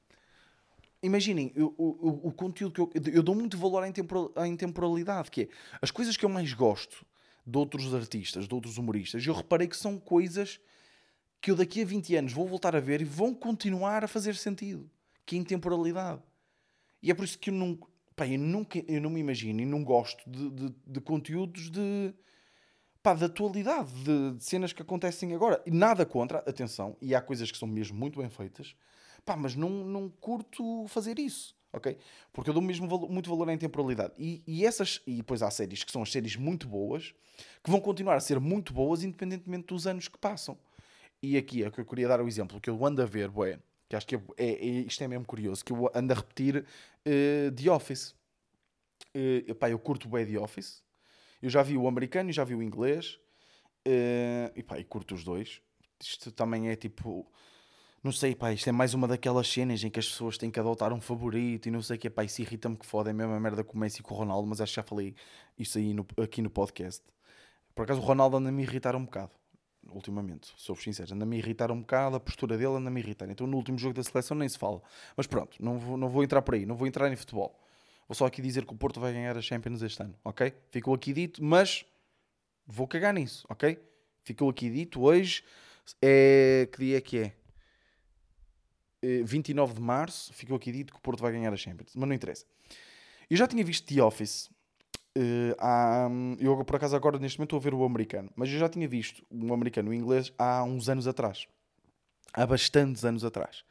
Imaginem, 1.03 1.51
eu, 1.55 1.75
o, 1.77 2.29
o 2.29 2.31
conteúdo 2.31 2.73
que 2.73 2.81
eu, 2.81 3.13
eu 3.13 3.21
dou 3.21 3.35
muito 3.35 3.55
valor 3.59 3.83
à, 3.83 4.41
à 4.41 4.47
intemporalidade, 4.47 5.29
que 5.29 5.43
é 5.43 5.47
as 5.79 5.91
coisas 5.91 6.17
que 6.17 6.25
eu 6.25 6.29
mais 6.29 6.51
gosto 6.51 7.05
de 7.45 7.55
outros 7.55 7.93
artistas, 7.93 8.47
de 8.47 8.55
outros 8.55 8.79
humoristas, 8.79 9.23
eu 9.23 9.35
reparei 9.35 9.67
que 9.67 9.77
são 9.77 9.99
coisas 9.99 10.59
que 11.39 11.51
eu 11.51 11.55
daqui 11.55 11.83
a 11.83 11.85
20 11.85 12.15
anos 12.15 12.33
vou 12.33 12.47
voltar 12.47 12.75
a 12.75 12.79
ver 12.79 12.99
e 13.01 13.05
vão 13.05 13.31
continuar 13.35 14.03
a 14.03 14.07
fazer 14.07 14.35
sentido. 14.35 14.89
Que 15.27 15.35
é 15.35 15.37
intemporalidade. 15.37 16.23
E 17.03 17.11
é 17.11 17.13
por 17.13 17.23
isso 17.23 17.37
que 17.37 17.51
eu 17.51 17.53
não. 17.53 17.77
Pá, 18.15 18.27
eu, 18.27 18.39
nunca, 18.39 18.83
eu 18.87 18.99
não 18.99 19.11
me 19.11 19.19
imagino 19.19 19.61
e 19.61 19.65
não 19.65 19.83
gosto 19.83 20.27
de, 20.27 20.49
de, 20.49 20.75
de 20.87 20.99
conteúdos 21.01 21.69
de, 21.69 22.15
pá, 23.07 23.13
de 23.13 23.23
atualidade, 23.23 23.89
de, 24.03 24.33
de, 24.33 24.43
cenas 24.43 24.73
que 24.73 24.81
acontecem 24.81 25.33
agora. 25.33 25.61
E 25.65 25.71
nada 25.71 26.05
contra, 26.05 26.39
atenção, 26.39 26.97
e 27.01 27.15
há 27.15 27.21
coisas 27.21 27.49
que 27.49 27.57
são 27.57 27.65
mesmo 27.65 27.97
muito 27.97 28.19
bem 28.19 28.29
feitas, 28.29 28.75
pá, 29.23 29.37
mas 29.37 29.55
não, 29.55 29.69
não 29.69 30.09
curto 30.09 30.85
fazer 30.89 31.17
isso, 31.17 31.55
ok? 31.71 31.97
Porque 32.33 32.49
eu 32.49 32.53
dou 32.53 32.61
mesmo 32.61 32.85
muito 33.07 33.29
valor 33.29 33.47
à 33.47 33.53
intemporalidade. 33.53 34.11
E, 34.17 34.43
e 34.45 34.65
essas, 34.65 35.01
e 35.07 35.15
depois 35.15 35.41
há 35.41 35.49
séries 35.49 35.85
que 35.85 35.91
são 35.91 36.01
as 36.01 36.11
séries 36.11 36.35
muito 36.35 36.67
boas, 36.67 37.13
que 37.63 37.71
vão 37.71 37.79
continuar 37.79 38.15
a 38.15 38.19
ser 38.19 38.41
muito 38.41 38.73
boas 38.73 39.03
independentemente 39.03 39.67
dos 39.67 39.87
anos 39.87 40.09
que 40.09 40.17
passam. 40.17 40.57
E 41.23 41.37
aqui 41.37 41.63
é 41.63 41.71
que 41.71 41.79
eu 41.79 41.85
queria 41.85 42.09
dar 42.09 42.19
o 42.19 42.27
exemplo 42.27 42.59
que 42.59 42.69
eu 42.69 42.85
ando 42.85 43.01
a 43.01 43.05
ver, 43.05 43.29
bué, 43.29 43.57
que 43.87 43.95
acho 43.95 44.05
que 44.05 44.15
é, 44.15 44.21
é, 44.35 44.49
é, 44.49 44.65
isto 44.81 45.01
é 45.01 45.07
mesmo 45.07 45.25
curioso, 45.25 45.63
que 45.63 45.71
eu 45.71 45.89
ando 45.95 46.11
a 46.11 46.15
repetir 46.17 46.57
uh, 46.57 47.51
The 47.53 47.71
Office. 47.71 48.13
Uh, 49.15 49.55
pá, 49.55 49.69
eu 49.69 49.79
curto 49.79 50.09
bem 50.09 50.25
The 50.25 50.37
Office. 50.37 50.85
Eu 51.41 51.49
já 51.49 51.61
vi 51.63 51.77
o 51.77 51.87
americano 51.87 52.29
e 52.29 52.33
já 52.33 52.43
vi 52.43 52.55
o 52.55 52.63
inglês. 52.63 53.19
Uh, 53.87 54.51
e 54.55 54.63
pá, 54.63 54.79
e 54.79 54.83
curto 54.83 55.15
os 55.15 55.23
dois. 55.23 55.61
Isto 56.01 56.31
também 56.31 56.69
é 56.69 56.75
tipo. 56.75 57.29
Não 58.03 58.11
sei, 58.11 58.35
pá, 58.35 58.53
isto 58.53 58.69
é 58.69 58.71
mais 58.71 58.93
uma 58.93 59.07
daquelas 59.07 59.47
cenas 59.47 59.83
em 59.83 59.89
que 59.89 59.99
as 59.99 60.07
pessoas 60.07 60.37
têm 60.37 60.51
que 60.51 60.59
adotar 60.59 60.93
um 60.93 61.01
favorito 61.01 61.67
e 61.67 61.71
não 61.71 61.81
sei 61.81 61.97
o 61.97 61.99
que, 61.99 62.09
pá, 62.09 62.23
isso 62.23 62.41
irrita-me 62.41 62.77
que 62.77 62.85
foda, 62.85 63.09
é 63.09 63.11
a 63.11 63.13
mesma 63.13 63.39
merda 63.39 63.63
com 63.63 63.75
o 63.75 63.79
Messi 63.79 63.99
e 63.99 64.03
com 64.03 64.13
o 64.13 64.17
Ronaldo, 64.17 64.47
mas 64.47 64.61
acho 64.61 64.71
que 64.71 64.75
já 64.75 64.83
falei 64.83 65.15
isso 65.57 65.77
aí 65.77 65.93
no, 65.93 66.05
aqui 66.21 66.41
no 66.41 66.49
podcast. 66.49 67.03
Por 67.75 67.83
acaso 67.83 67.99
o 67.99 68.03
Ronaldo 68.03 68.37
anda 68.37 68.49
a 68.49 68.51
me 68.51 68.63
irritar 68.63 68.95
um 68.95 69.03
bocado 69.03 69.31
ultimamente, 69.89 70.53
sou-vos 70.57 70.83
sincero, 70.83 71.13
anda-me 71.13 71.35
a 71.37 71.39
irritar 71.39 71.71
um 71.71 71.79
bocado, 71.79 72.15
a 72.15 72.19
postura 72.19 72.57
dele 72.57 72.75
anda-me 72.75 73.01
a 73.01 73.03
irritar. 73.03 73.29
Então 73.29 73.47
no 73.47 73.57
último 73.57 73.77
jogo 73.77 73.95
da 73.95 74.03
seleção 74.03 74.37
nem 74.37 74.47
se 74.47 74.57
fala. 74.57 74.81
Mas 75.15 75.27
pronto, 75.27 75.57
não 75.59 75.79
vou, 75.79 75.97
não 75.97 76.09
vou 76.09 76.23
entrar 76.23 76.41
por 76.41 76.55
aí, 76.55 76.65
não 76.65 76.75
vou 76.75 76.87
entrar 76.87 77.11
em 77.11 77.15
futebol. 77.15 77.59
Vou 78.07 78.15
só 78.15 78.25
aqui 78.25 78.41
dizer 78.41 78.65
que 78.65 78.73
o 78.73 78.77
Porto 78.77 78.99
vai 78.99 79.11
ganhar 79.11 79.37
a 79.37 79.41
Champions 79.41 79.81
este 79.81 80.01
ano, 80.01 80.15
ok? 80.23 80.53
Ficou 80.71 80.93
aqui 80.93 81.13
dito, 81.13 81.43
mas 81.43 81.85
vou 82.65 82.87
cagar 82.87 83.13
nisso, 83.13 83.45
ok? 83.49 83.77
Ficou 84.23 84.49
aqui 84.49 84.69
dito 84.69 85.01
hoje. 85.01 85.43
É... 86.01 86.67
Que 86.71 86.79
dia 86.79 86.97
é 86.97 87.01
que 87.01 87.17
é? 87.19 87.33
29 89.23 89.71
é, 89.71 89.75
de 89.75 89.81
março, 89.81 90.33
ficou 90.33 90.57
aqui 90.57 90.71
dito 90.71 90.91
que 90.91 90.99
o 90.99 91.01
Porto 91.01 91.21
vai 91.21 91.31
ganhar 91.31 91.53
a 91.53 91.57
Champions, 91.57 91.93
mas 91.95 92.07
não 92.07 92.15
interessa. 92.15 92.45
Eu 93.29 93.37
já 93.37 93.47
tinha 93.47 93.63
visto 93.63 93.93
The 93.93 94.01
Office 94.01 94.49
Uh, 95.17 95.55
há, 95.57 96.07
eu, 96.39 96.63
por 96.63 96.75
acaso, 96.75 96.95
agora 96.95 97.17
neste 97.17 97.39
momento 97.39 97.55
estou 97.55 97.57
a 97.57 97.63
ver 97.63 97.73
o 97.73 97.83
americano, 97.83 98.29
mas 98.35 98.51
eu 98.51 98.59
já 98.59 98.69
tinha 98.69 98.87
visto 98.87 99.25
o 99.31 99.51
americano 99.51 99.89
o 99.89 99.93
inglês 99.93 100.31
há 100.37 100.63
uns 100.63 100.89
anos 100.89 101.07
atrás. 101.07 101.47
Há 102.33 102.45
bastantes 102.45 103.03
anos 103.03 103.25
atrás. 103.25 103.63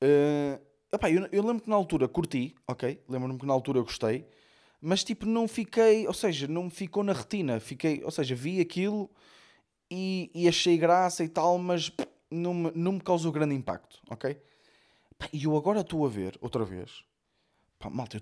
Uh, 0.00 0.60
epá, 0.94 1.10
eu, 1.10 1.26
eu 1.30 1.42
lembro 1.44 1.62
que 1.62 1.70
na 1.70 1.76
altura 1.76 2.08
curti, 2.08 2.54
ok? 2.66 3.00
Lembro-me 3.08 3.38
que 3.38 3.46
na 3.46 3.52
altura 3.52 3.80
gostei, 3.80 4.26
mas 4.80 5.02
tipo, 5.02 5.26
não 5.26 5.48
fiquei, 5.48 6.06
ou 6.06 6.12
seja, 6.14 6.46
não 6.46 6.64
me 6.64 6.70
ficou 6.70 7.02
na 7.02 7.12
retina. 7.12 7.58
Fiquei, 7.60 8.02
ou 8.04 8.10
seja, 8.10 8.34
vi 8.34 8.60
aquilo 8.60 9.10
e, 9.90 10.30
e 10.34 10.48
achei 10.48 10.76
graça 10.76 11.24
e 11.24 11.28
tal, 11.28 11.58
mas 11.58 11.90
não 12.30 12.54
me, 12.54 12.72
não 12.74 12.92
me 12.92 13.00
causou 13.00 13.32
grande 13.32 13.54
impacto, 13.54 14.00
ok? 14.10 14.38
E 15.32 15.44
eu 15.44 15.56
agora 15.56 15.80
estou 15.80 16.04
a 16.04 16.08
ver, 16.08 16.36
outra 16.40 16.64
vez, 16.64 17.04
pá, 17.78 17.88
malta, 17.88 18.16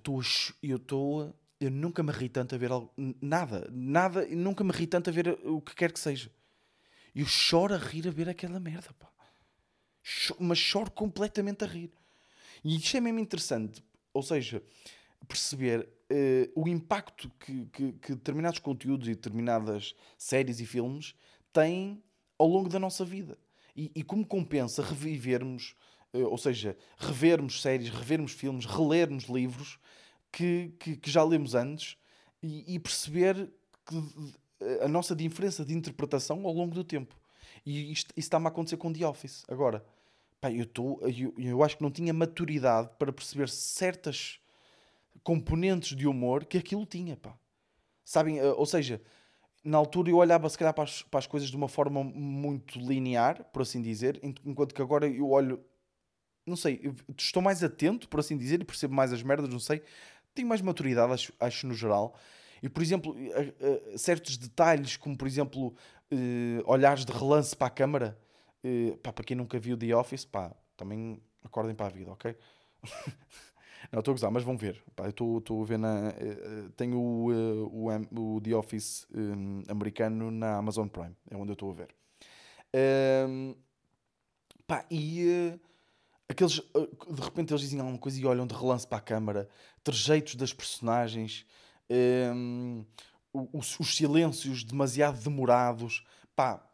eu 0.62 0.76
estou 0.76 1.34
eu 1.60 1.70
nunca 1.70 2.02
me 2.02 2.10
ri 2.10 2.28
tanto 2.28 2.54
a 2.54 2.58
ver 2.58 2.72
algo, 2.72 2.92
nada, 2.96 3.68
nada, 3.70 4.26
nunca 4.26 4.64
me 4.64 4.72
ri 4.72 4.86
tanto 4.86 5.10
a 5.10 5.12
ver 5.12 5.38
o 5.44 5.60
que 5.60 5.74
quer 5.74 5.92
que 5.92 6.00
seja. 6.00 6.30
Eu 7.14 7.26
choro 7.26 7.74
a 7.74 7.78
rir 7.78 8.08
a 8.08 8.10
ver 8.10 8.28
aquela 8.28 8.58
merda, 8.58 8.92
pá. 8.98 9.08
Mas 10.40 10.58
choro 10.58 10.90
completamente 10.90 11.62
a 11.62 11.66
rir. 11.66 11.92
E 12.64 12.76
isto 12.76 12.96
é 12.96 13.00
mesmo 13.00 13.18
interessante, 13.18 13.82
ou 14.12 14.22
seja, 14.22 14.62
perceber 15.26 15.80
uh, 15.80 16.60
o 16.60 16.68
impacto 16.68 17.30
que, 17.40 17.66
que, 17.66 17.92
que, 17.92 18.14
determinados 18.14 18.58
conteúdos 18.58 19.08
e 19.08 19.14
determinadas 19.14 19.94
séries 20.16 20.60
e 20.60 20.66
filmes 20.66 21.14
têm 21.52 22.02
ao 22.38 22.46
longo 22.46 22.68
da 22.68 22.78
nossa 22.78 23.04
vida. 23.04 23.38
E, 23.76 23.90
e 23.94 24.02
como 24.02 24.26
compensa 24.26 24.82
revivermos, 24.82 25.74
uh, 26.12 26.26
ou 26.26 26.38
seja, 26.38 26.76
revermos 26.98 27.60
séries, 27.60 27.88
revermos 27.88 28.32
filmes, 28.32 28.64
relermos 28.64 29.24
livros 29.24 29.78
que, 30.30 30.72
que, 30.78 30.96
que 30.96 31.10
já 31.10 31.24
lemos 31.24 31.54
antes 31.54 31.96
e, 32.42 32.74
e, 32.74 32.78
perceber 32.78 33.50
que 33.86 33.96
a 34.80 34.88
nossa 34.88 35.14
diferença 35.14 35.64
de 35.64 35.74
interpretação 35.74 36.46
ao 36.46 36.52
longo 36.52 36.74
do 36.74 36.84
tempo. 36.84 37.16
E 37.66 37.92
isto, 37.92 38.12
isso 38.16 38.26
está-me 38.26 38.46
a 38.46 38.48
acontecer 38.48 38.76
com 38.76 38.92
The 38.92 39.06
Office. 39.06 39.44
Agora, 39.48 39.84
pá, 40.42 40.50
eu, 40.50 40.66
tô, 40.66 41.00
eu, 41.02 41.32
eu 41.38 41.62
acho 41.62 41.76
que 41.76 41.84
não 41.84 41.90
tinha 41.90 42.12
maturidade 42.12 42.90
para 42.98 43.12
perceber 43.12 43.48
certas 43.48 44.40
componentes 45.22 45.96
de 45.96 46.08
humor 46.08 46.44
que 46.44 46.58
aquilo 46.58 46.84
tinha, 46.84 47.16
pá. 47.16 47.38
Sabem? 48.04 48.40
Eh, 48.40 48.52
ou 48.54 48.66
seja, 48.66 49.00
na 49.62 49.78
altura 49.78 50.10
eu 50.10 50.16
olhava 50.16 50.50
se 50.50 50.58
calhar 50.58 50.74
para 50.74 50.82
as, 50.82 51.02
para 51.02 51.20
as 51.20 51.28
coisas 51.28 51.48
de 51.48 51.56
uma 51.56 51.68
forma 51.68 52.02
muito 52.02 52.80
linear, 52.80 53.44
por 53.52 53.62
assim 53.62 53.80
dizer, 53.80 54.18
enquanto 54.44 54.74
que 54.74 54.82
agora 54.82 55.06
eu 55.06 55.30
olho, 55.30 55.64
não 56.44 56.56
sei, 56.56 56.92
estou 57.16 57.40
mais 57.40 57.62
atento, 57.62 58.08
por 58.08 58.18
assim 58.18 58.36
dizer, 58.36 58.60
e 58.60 58.64
percebo 58.64 58.92
mais 58.94 59.12
as 59.12 59.22
merdas, 59.22 59.48
não 59.48 59.60
sei, 59.60 59.80
tenho 60.34 60.48
mais 60.48 60.60
maturidade, 60.60 61.12
acho, 61.12 61.32
acho 61.38 61.68
no 61.68 61.74
geral. 61.74 62.16
E, 62.60 62.68
por 62.68 62.82
exemplo, 62.82 63.12
uh, 63.12 63.94
uh, 63.94 63.98
certos 63.98 64.36
detalhes, 64.36 64.96
como 64.96 65.16
por 65.16 65.28
exemplo, 65.28 65.74
olhares 66.66 67.04
de 67.04 67.12
relance 67.12 67.56
para 67.56 67.68
a 67.68 67.70
câmara, 67.70 68.18
pá, 69.02 69.12
para 69.12 69.24
quem 69.24 69.36
nunca 69.36 69.58
viu 69.58 69.76
The 69.76 69.94
Office, 69.94 70.24
pá, 70.24 70.54
também 70.76 71.20
acordem 71.42 71.74
para 71.74 71.86
a 71.86 71.90
vida, 71.90 72.12
ok? 72.12 72.36
Não, 73.90 73.98
estou 73.98 74.12
a 74.12 74.14
gozar, 74.14 74.30
mas 74.30 74.44
vão 74.44 74.56
ver. 74.56 74.82
Pá, 74.94 75.04
eu 75.04 75.38
estou 75.38 75.62
a 75.62 75.64
ver 75.64 75.78
na. 75.78 76.12
tenho 76.76 76.98
o, 76.98 77.88
o, 77.88 78.36
o 78.36 78.40
The 78.40 78.54
Office 78.54 79.06
um, 79.12 79.62
americano 79.68 80.30
na 80.30 80.56
Amazon 80.56 80.86
Prime, 80.86 81.16
é 81.30 81.36
onde 81.36 81.50
eu 81.50 81.54
estou 81.54 81.70
a 81.70 81.74
ver. 81.74 81.88
Um, 83.28 83.54
pá, 84.66 84.86
e 84.90 85.58
aqueles 86.28 86.54
de 86.54 87.20
repente 87.20 87.52
eles 87.52 87.60
dizem 87.60 87.80
alguma 87.80 87.98
coisa 87.98 88.20
e 88.20 88.24
olham 88.24 88.46
de 88.46 88.54
relance 88.54 88.86
para 88.86 88.98
a 88.98 89.02
câmara, 89.02 89.48
trejeitos 89.84 90.34
das 90.36 90.52
personagens, 90.52 91.44
um, 92.34 92.84
os, 93.32 93.78
os, 93.78 93.94
silêncios 93.94 94.64
demasiado 94.64 95.22
demorados, 95.22 96.04
pá, 96.34 96.64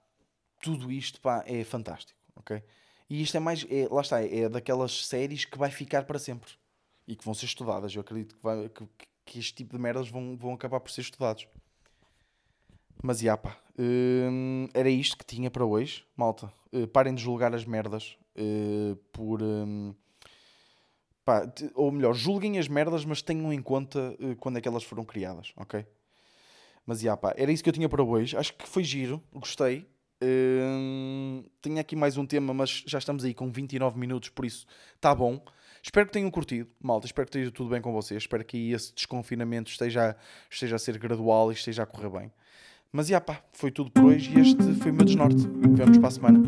tudo 0.61 0.91
isto 0.91 1.21
pá, 1.21 1.45
é 1.47 1.65
fantástico, 1.65 2.19
ok? 2.37 2.63
E 3.11 3.23
isto 3.23 3.37
é 3.37 3.41
mais, 3.41 3.65
é, 3.71 3.89
lá 3.91 4.03
está, 4.03 4.23
é 4.23 4.49
daquelas 4.49 5.07
séries 5.07 5.45
que 5.45 5.57
vai 5.57 5.71
ficar 5.71 6.05
para 6.05 6.19
sempre 6.19 6.53
e 7.07 7.17
que 7.17 7.25
vão 7.25 7.33
ser 7.33 7.47
estudadas. 7.47 7.95
Eu 7.95 8.03
acredito 8.03 8.37
que, 8.37 8.43
vai, 8.43 8.69
que, 8.69 8.87
que 9.25 9.39
este 9.39 9.55
tipo 9.55 9.75
de 9.75 9.83
merdas 9.83 10.11
vão, 10.11 10.37
vão 10.37 10.53
acabar 10.53 10.79
por 10.79 10.91
ser 10.91 11.01
estudados. 11.01 11.49
Mas, 13.03 13.21
já, 13.21 13.37
pá, 13.37 13.57
hum, 13.79 14.69
era 14.75 14.91
isto 14.91 15.17
que 15.17 15.25
tinha 15.25 15.51
para 15.51 15.65
hoje, 15.65 16.05
malta. 16.15 16.53
Uh, 16.71 16.87
parem 16.87 17.15
de 17.15 17.23
julgar 17.23 17.55
as 17.55 17.65
merdas 17.65 18.19
uh, 18.37 18.97
por. 19.13 19.43
Um, 19.43 19.95
pá, 21.25 21.51
ou 21.75 21.91
melhor, 21.91 22.13
julguem 22.13 22.59
as 22.59 22.69
merdas, 22.69 23.05
mas 23.05 23.23
tenham 23.23 23.53
em 23.53 23.63
conta 23.63 24.15
uh, 24.21 24.37
quando 24.37 24.59
é 24.59 24.61
que 24.61 24.69
elas 24.69 24.85
foram 24.85 25.05
criadas, 25.05 25.53
ok? 25.57 25.87
Mas, 26.85 27.01
já, 27.01 27.17
pá, 27.17 27.33
era 27.37 27.53
isso 27.53 27.63
que 27.63 27.71
eu 27.71 27.75
tinha 27.75 27.89
para 27.89 28.03
hoje. 28.03 28.37
Acho 28.37 28.53
que 28.55 28.69
foi 28.69 28.85
giro, 28.85 29.23
gostei. 29.33 29.87
Uh, 30.21 31.49
tenho 31.63 31.79
aqui 31.79 31.95
mais 31.95 32.17
um 32.17 32.27
tema, 32.27 32.53
mas 32.53 32.83
já 32.87 32.99
estamos 32.99 33.25
aí 33.25 33.33
com 33.33 33.51
29 33.53 33.99
minutos, 33.99 34.31
por 34.31 34.45
isso 34.45 34.67
está 34.97 35.15
bom. 35.15 35.41
Espero 35.81 36.07
que 36.07 36.13
tenham 36.13 36.31
curtido, 36.31 36.69
malta. 36.81 37.07
Espero 37.07 37.27
que 37.27 37.39
esteja 37.39 37.53
tudo 37.53 37.71
bem 37.71 37.81
com 37.81 37.93
vocês. 37.93 38.23
Espero 38.23 38.45
que 38.45 38.73
esse 38.73 38.93
desconfinamento 38.93 39.71
esteja, 39.71 40.17
esteja 40.51 40.77
a 40.77 40.79
ser 40.79 40.99
gradual 40.99 41.53
e 41.53 41.55
esteja 41.55 41.85
a 41.85 41.87
correr 41.87 42.11
bem. 42.11 42.33
Mas 42.91 43.07
já 43.07 43.21
pá, 43.21 43.43
foi 43.53 43.71
tudo 43.71 43.91
por 43.91 44.05
hoje 44.07 44.37
e 44.37 44.41
este 44.41 44.75
foi 44.75 44.91
o 44.91 44.95
meu 44.95 45.05
desnorte. 45.05 45.47
Vemos 45.47 45.99
para 45.99 46.09
a 46.09 46.11
semana. 46.11 46.47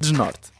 Desnorte. 0.00 0.55